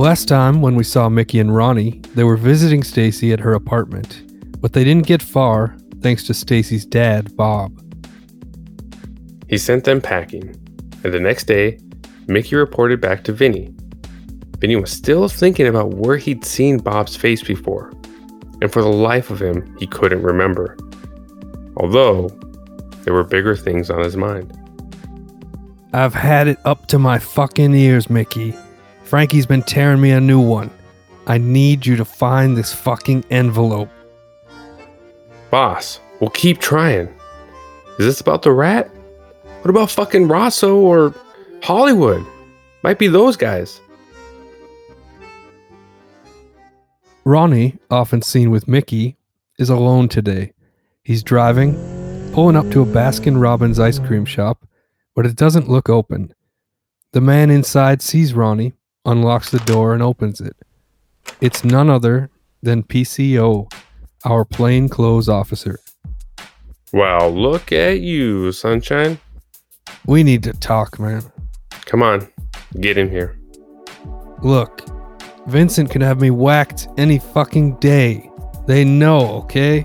Last 0.00 0.28
time 0.28 0.62
when 0.62 0.76
we 0.76 0.84
saw 0.84 1.10
Mickey 1.10 1.40
and 1.40 1.54
Ronnie, 1.54 2.00
they 2.14 2.24
were 2.24 2.38
visiting 2.38 2.82
Stacy 2.82 3.34
at 3.34 3.40
her 3.40 3.52
apartment, 3.52 4.22
but 4.58 4.72
they 4.72 4.82
didn't 4.82 5.06
get 5.06 5.20
far 5.20 5.76
thanks 6.00 6.24
to 6.24 6.32
Stacy's 6.32 6.86
dad, 6.86 7.36
Bob. 7.36 7.78
He 9.46 9.58
sent 9.58 9.84
them 9.84 10.00
packing, 10.00 10.56
and 11.04 11.12
the 11.12 11.20
next 11.20 11.44
day, 11.44 11.78
Mickey 12.28 12.56
reported 12.56 13.02
back 13.02 13.24
to 13.24 13.34
Vinny. 13.34 13.74
Vinny 14.56 14.76
was 14.76 14.90
still 14.90 15.28
thinking 15.28 15.66
about 15.66 15.92
where 15.92 16.16
he'd 16.16 16.46
seen 16.46 16.78
Bob's 16.78 17.14
face 17.14 17.42
before, 17.42 17.92
and 18.62 18.72
for 18.72 18.80
the 18.80 18.88
life 18.88 19.28
of 19.28 19.42
him, 19.42 19.76
he 19.78 19.86
couldn't 19.86 20.22
remember. 20.22 20.78
Although, 21.76 22.30
there 23.02 23.12
were 23.12 23.24
bigger 23.24 23.54
things 23.54 23.90
on 23.90 24.02
his 24.02 24.16
mind. 24.16 24.50
I've 25.92 26.14
had 26.14 26.48
it 26.48 26.58
up 26.64 26.86
to 26.86 26.98
my 26.98 27.18
fucking 27.18 27.74
ears, 27.74 28.08
Mickey. 28.08 28.56
Frankie's 29.10 29.44
been 29.44 29.64
tearing 29.64 30.00
me 30.00 30.12
a 30.12 30.20
new 30.20 30.40
one. 30.40 30.70
I 31.26 31.36
need 31.36 31.84
you 31.84 31.96
to 31.96 32.04
find 32.04 32.56
this 32.56 32.72
fucking 32.72 33.24
envelope. 33.28 33.88
Boss, 35.50 35.98
we'll 36.20 36.30
keep 36.30 36.60
trying. 36.60 37.08
Is 37.98 38.06
this 38.06 38.20
about 38.20 38.42
the 38.42 38.52
rat? 38.52 38.88
What 39.62 39.70
about 39.70 39.90
fucking 39.90 40.28
Rosso 40.28 40.76
or 40.76 41.12
Hollywood? 41.60 42.24
Might 42.84 43.00
be 43.00 43.08
those 43.08 43.36
guys. 43.36 43.80
Ronnie, 47.24 47.78
often 47.90 48.22
seen 48.22 48.52
with 48.52 48.68
Mickey, 48.68 49.16
is 49.58 49.70
alone 49.70 50.08
today. 50.08 50.52
He's 51.02 51.24
driving, 51.24 51.74
pulling 52.32 52.54
up 52.54 52.70
to 52.70 52.82
a 52.82 52.86
Baskin 52.86 53.42
Robbins 53.42 53.80
ice 53.80 53.98
cream 53.98 54.24
shop, 54.24 54.68
but 55.16 55.26
it 55.26 55.34
doesn't 55.34 55.68
look 55.68 55.88
open. 55.88 56.32
The 57.10 57.20
man 57.20 57.50
inside 57.50 58.02
sees 58.02 58.34
Ronnie, 58.34 58.74
unlocks 59.04 59.50
the 59.50 59.58
door, 59.60 59.94
and 59.94 60.02
opens 60.02 60.40
it. 60.40 60.56
It's 61.40 61.64
none 61.64 61.88
other 61.88 62.30
than 62.62 62.82
PCO, 62.82 63.72
our 64.24 64.44
plainclothes 64.44 65.28
officer. 65.28 65.78
Wow, 66.92 67.28
look 67.28 67.72
at 67.72 68.00
you, 68.00 68.52
sunshine. 68.52 69.18
We 70.06 70.22
need 70.22 70.42
to 70.44 70.52
talk, 70.52 70.98
man. 70.98 71.22
Come 71.86 72.02
on, 72.02 72.28
get 72.80 72.98
in 72.98 73.08
here. 73.10 73.38
Look, 74.42 74.82
Vincent 75.46 75.90
can 75.90 76.00
have 76.00 76.20
me 76.20 76.30
whacked 76.30 76.88
any 76.96 77.18
fucking 77.18 77.76
day. 77.76 78.30
They 78.66 78.84
know, 78.84 79.42
okay? 79.42 79.84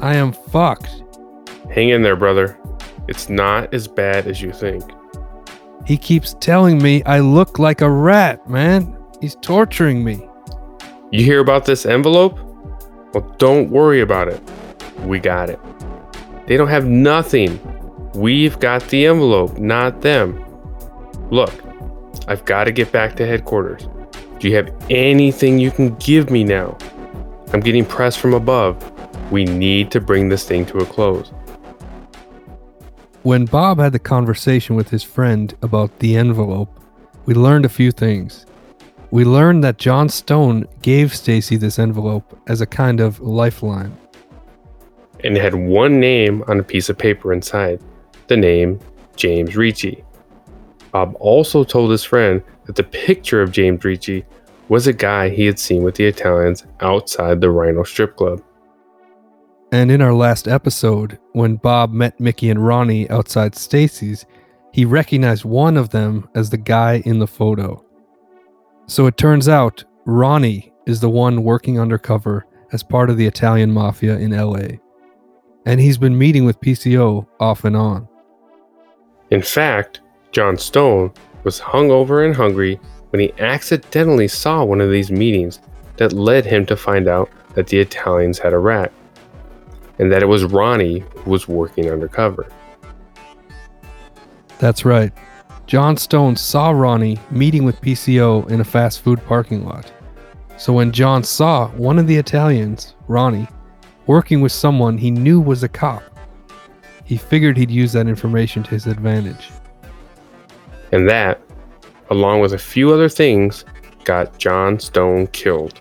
I 0.00 0.14
am 0.14 0.32
fucked. 0.32 1.02
Hang 1.70 1.90
in 1.90 2.02
there, 2.02 2.16
brother. 2.16 2.58
It's 3.08 3.28
not 3.28 3.72
as 3.74 3.88
bad 3.88 4.26
as 4.26 4.40
you 4.40 4.52
think. 4.52 4.84
He 5.86 5.96
keeps 5.96 6.34
telling 6.40 6.82
me 6.82 7.02
I 7.04 7.20
look 7.20 7.58
like 7.58 7.80
a 7.80 7.90
rat, 7.90 8.48
man. 8.48 8.96
He's 9.20 9.36
torturing 9.36 10.04
me. 10.04 10.26
You 11.10 11.24
hear 11.24 11.40
about 11.40 11.64
this 11.64 11.86
envelope? 11.86 12.38
Well, 13.12 13.34
don't 13.38 13.70
worry 13.70 14.00
about 14.00 14.28
it. 14.28 14.40
We 15.00 15.18
got 15.18 15.50
it. 15.50 15.58
They 16.46 16.56
don't 16.56 16.68
have 16.68 16.86
nothing. 16.86 17.58
We've 18.14 18.58
got 18.60 18.86
the 18.88 19.06
envelope, 19.06 19.58
not 19.58 20.00
them. 20.02 20.44
Look, 21.30 21.52
I've 22.28 22.44
got 22.44 22.64
to 22.64 22.72
get 22.72 22.92
back 22.92 23.16
to 23.16 23.26
headquarters. 23.26 23.88
Do 24.38 24.48
you 24.48 24.56
have 24.56 24.72
anything 24.90 25.58
you 25.58 25.70
can 25.70 25.94
give 25.96 26.30
me 26.30 26.44
now? 26.44 26.76
I'm 27.52 27.60
getting 27.60 27.84
pressed 27.84 28.20
from 28.20 28.34
above. 28.34 28.76
We 29.32 29.44
need 29.44 29.90
to 29.92 30.00
bring 30.00 30.28
this 30.28 30.44
thing 30.44 30.64
to 30.66 30.78
a 30.78 30.86
close. 30.86 31.32
When 33.22 33.44
Bob 33.44 33.78
had 33.78 33.92
the 33.92 33.98
conversation 33.98 34.76
with 34.76 34.88
his 34.88 35.02
friend 35.02 35.54
about 35.60 35.98
the 35.98 36.16
envelope, 36.16 36.80
we 37.26 37.34
learned 37.34 37.66
a 37.66 37.68
few 37.68 37.92
things. 37.92 38.46
We 39.10 39.26
learned 39.26 39.62
that 39.62 39.76
John 39.76 40.08
Stone 40.08 40.66
gave 40.80 41.14
Stacy 41.14 41.58
this 41.58 41.78
envelope 41.78 42.38
as 42.46 42.62
a 42.62 42.66
kind 42.66 42.98
of 42.98 43.20
lifeline. 43.20 43.94
And 45.22 45.36
it 45.36 45.42
had 45.42 45.54
one 45.54 46.00
name 46.00 46.42
on 46.48 46.60
a 46.60 46.62
piece 46.62 46.88
of 46.88 46.96
paper 46.96 47.30
inside 47.30 47.82
the 48.28 48.38
name 48.38 48.80
James 49.16 49.54
Ricci. 49.54 50.02
Bob 50.90 51.14
also 51.20 51.62
told 51.62 51.90
his 51.90 52.02
friend 52.02 52.42
that 52.64 52.76
the 52.76 52.84
picture 52.84 53.42
of 53.42 53.52
James 53.52 53.84
Ricci 53.84 54.24
was 54.70 54.86
a 54.86 54.94
guy 54.94 55.28
he 55.28 55.44
had 55.44 55.58
seen 55.58 55.82
with 55.82 55.96
the 55.96 56.06
Italians 56.06 56.64
outside 56.80 57.42
the 57.42 57.50
Rhino 57.50 57.82
strip 57.82 58.16
club. 58.16 58.42
And 59.72 59.90
in 59.90 60.02
our 60.02 60.14
last 60.14 60.48
episode, 60.48 61.18
when 61.32 61.56
Bob 61.56 61.92
met 61.92 62.18
Mickey 62.18 62.50
and 62.50 62.64
Ronnie 62.64 63.08
outside 63.08 63.54
Stacy's, 63.54 64.26
he 64.72 64.84
recognized 64.84 65.44
one 65.44 65.76
of 65.76 65.90
them 65.90 66.28
as 66.34 66.50
the 66.50 66.56
guy 66.56 67.02
in 67.04 67.20
the 67.20 67.26
photo. 67.26 67.84
So 68.86 69.06
it 69.06 69.16
turns 69.16 69.48
out 69.48 69.84
Ronnie 70.06 70.72
is 70.86 71.00
the 71.00 71.08
one 71.08 71.44
working 71.44 71.78
undercover 71.78 72.46
as 72.72 72.82
part 72.82 73.10
of 73.10 73.16
the 73.16 73.26
Italian 73.26 73.70
mafia 73.70 74.18
in 74.18 74.32
LA. 74.32 74.78
And 75.66 75.80
he's 75.80 75.98
been 75.98 76.18
meeting 76.18 76.44
with 76.44 76.60
PCO 76.60 77.26
off 77.38 77.64
and 77.64 77.76
on. 77.76 78.08
In 79.30 79.42
fact, 79.42 80.00
John 80.32 80.56
Stone 80.56 81.12
was 81.44 81.60
hungover 81.60 82.24
and 82.24 82.34
hungry 82.34 82.80
when 83.10 83.20
he 83.20 83.32
accidentally 83.38 84.26
saw 84.26 84.64
one 84.64 84.80
of 84.80 84.90
these 84.90 85.12
meetings 85.12 85.60
that 85.96 86.12
led 86.12 86.44
him 86.44 86.66
to 86.66 86.76
find 86.76 87.06
out 87.06 87.30
that 87.54 87.68
the 87.68 87.78
Italians 87.78 88.38
had 88.38 88.52
a 88.52 88.58
rat, 88.58 88.92
and 90.00 90.10
that 90.10 90.22
it 90.22 90.26
was 90.26 90.44
Ronnie 90.44 91.04
who 91.14 91.30
was 91.30 91.46
working 91.46 91.90
undercover. 91.90 92.48
That's 94.58 94.84
right. 94.86 95.12
John 95.66 95.96
Stone 95.98 96.36
saw 96.36 96.70
Ronnie 96.70 97.18
meeting 97.30 97.64
with 97.64 97.80
PCO 97.82 98.50
in 98.50 98.60
a 98.60 98.64
fast 98.64 99.02
food 99.02 99.22
parking 99.26 99.64
lot. 99.64 99.92
So 100.56 100.72
when 100.72 100.90
John 100.90 101.22
saw 101.22 101.68
one 101.72 101.98
of 101.98 102.06
the 102.06 102.16
Italians, 102.16 102.94
Ronnie, 103.08 103.46
working 104.06 104.40
with 104.40 104.52
someone 104.52 104.96
he 104.96 105.10
knew 105.10 105.38
was 105.38 105.62
a 105.62 105.68
cop, 105.68 106.02
he 107.04 107.18
figured 107.18 107.58
he'd 107.58 107.70
use 107.70 107.92
that 107.92 108.08
information 108.08 108.62
to 108.64 108.70
his 108.70 108.86
advantage. 108.86 109.50
And 110.92 111.08
that 111.10 111.42
along 112.08 112.40
with 112.40 112.54
a 112.54 112.58
few 112.58 112.92
other 112.92 113.08
things, 113.08 113.64
got 114.04 114.38
John 114.38 114.80
Stone 114.80 115.28
killed. 115.28 115.78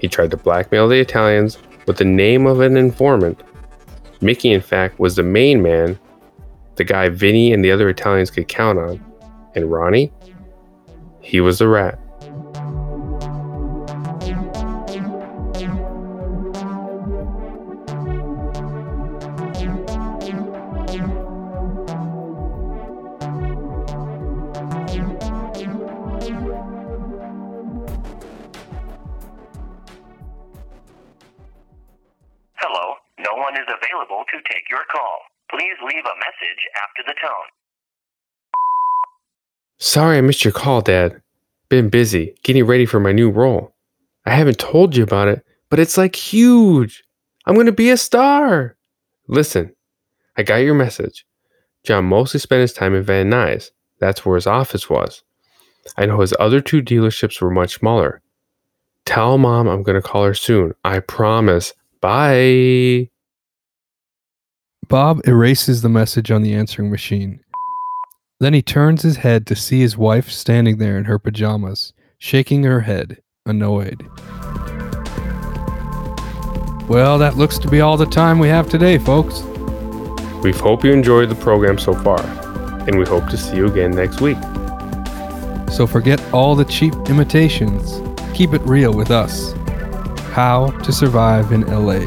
He 0.00 0.08
tried 0.08 0.32
to 0.32 0.36
blackmail 0.36 0.88
the 0.88 0.98
Italians 1.00 1.58
with 1.88 1.96
the 1.96 2.04
name 2.04 2.46
of 2.46 2.60
an 2.60 2.76
informant. 2.76 3.42
Mickey, 4.20 4.52
in 4.52 4.60
fact, 4.60 5.00
was 5.00 5.16
the 5.16 5.22
main 5.22 5.62
man, 5.62 5.98
the 6.76 6.84
guy 6.84 7.08
Vinny 7.08 7.52
and 7.52 7.64
the 7.64 7.72
other 7.72 7.88
Italians 7.88 8.30
could 8.30 8.46
count 8.46 8.78
on. 8.78 9.04
And 9.56 9.72
Ronnie? 9.72 10.12
He 11.20 11.40
was 11.40 11.58
the 11.58 11.66
rat. 11.66 11.98
Sorry 39.78 40.18
I 40.18 40.20
missed 40.20 40.44
your 40.44 40.52
call, 40.52 40.80
Dad. 40.80 41.20
Been 41.68 41.88
busy 41.88 42.34
getting 42.42 42.64
ready 42.64 42.86
for 42.86 42.98
my 42.98 43.12
new 43.12 43.30
role. 43.30 43.74
I 44.26 44.30
haven't 44.30 44.58
told 44.58 44.96
you 44.96 45.04
about 45.04 45.28
it, 45.28 45.44
but 45.70 45.78
it's 45.78 45.96
like 45.96 46.16
huge. 46.16 47.04
I'm 47.46 47.54
going 47.54 47.66
to 47.66 47.72
be 47.72 47.90
a 47.90 47.96
star. 47.96 48.76
Listen, 49.28 49.74
I 50.36 50.42
got 50.42 50.56
your 50.56 50.74
message. 50.74 51.24
John 51.84 52.06
mostly 52.06 52.40
spent 52.40 52.60
his 52.60 52.72
time 52.72 52.94
in 52.94 53.02
Van 53.02 53.30
Nuys. 53.30 53.70
That's 54.00 54.24
where 54.24 54.36
his 54.36 54.46
office 54.46 54.90
was. 54.90 55.22
I 55.96 56.06
know 56.06 56.20
his 56.20 56.34
other 56.38 56.60
two 56.60 56.82
dealerships 56.82 57.40
were 57.40 57.50
much 57.50 57.74
smaller. 57.74 58.20
Tell 59.04 59.38
mom 59.38 59.68
I'm 59.68 59.82
going 59.82 60.00
to 60.00 60.06
call 60.06 60.24
her 60.24 60.34
soon. 60.34 60.74
I 60.84 61.00
promise. 61.00 61.72
Bye. 62.00 63.10
Bob 64.88 65.26
erases 65.26 65.82
the 65.82 65.88
message 65.88 66.30
on 66.30 66.42
the 66.42 66.54
answering 66.54 66.90
machine. 66.90 67.40
Then 68.40 68.54
he 68.54 68.62
turns 68.62 69.02
his 69.02 69.16
head 69.16 69.48
to 69.48 69.56
see 69.56 69.80
his 69.80 69.96
wife 69.96 70.30
standing 70.30 70.78
there 70.78 70.96
in 70.96 71.06
her 71.06 71.18
pajamas, 71.18 71.92
shaking 72.18 72.62
her 72.62 72.82
head, 72.82 73.20
annoyed. 73.44 74.06
Well, 76.88 77.18
that 77.18 77.36
looks 77.36 77.58
to 77.58 77.68
be 77.68 77.80
all 77.80 77.96
the 77.96 78.06
time 78.06 78.38
we 78.38 78.46
have 78.48 78.68
today, 78.68 78.96
folks. 78.96 79.42
We 80.42 80.52
hope 80.52 80.84
you 80.84 80.92
enjoyed 80.92 81.30
the 81.30 81.34
program 81.34 81.78
so 81.78 81.94
far, 81.94 82.20
and 82.86 82.96
we 82.96 83.04
hope 83.04 83.28
to 83.30 83.36
see 83.36 83.56
you 83.56 83.66
again 83.66 83.90
next 83.90 84.20
week. 84.20 84.38
So 85.72 85.86
forget 85.88 86.22
all 86.32 86.54
the 86.54 86.64
cheap 86.64 86.94
imitations. 87.08 88.00
Keep 88.34 88.54
it 88.54 88.62
real 88.62 88.94
with 88.94 89.10
us. 89.10 89.52
How 90.30 90.70
to 90.84 90.92
Survive 90.92 91.50
in 91.50 91.62
LA. 91.62 92.06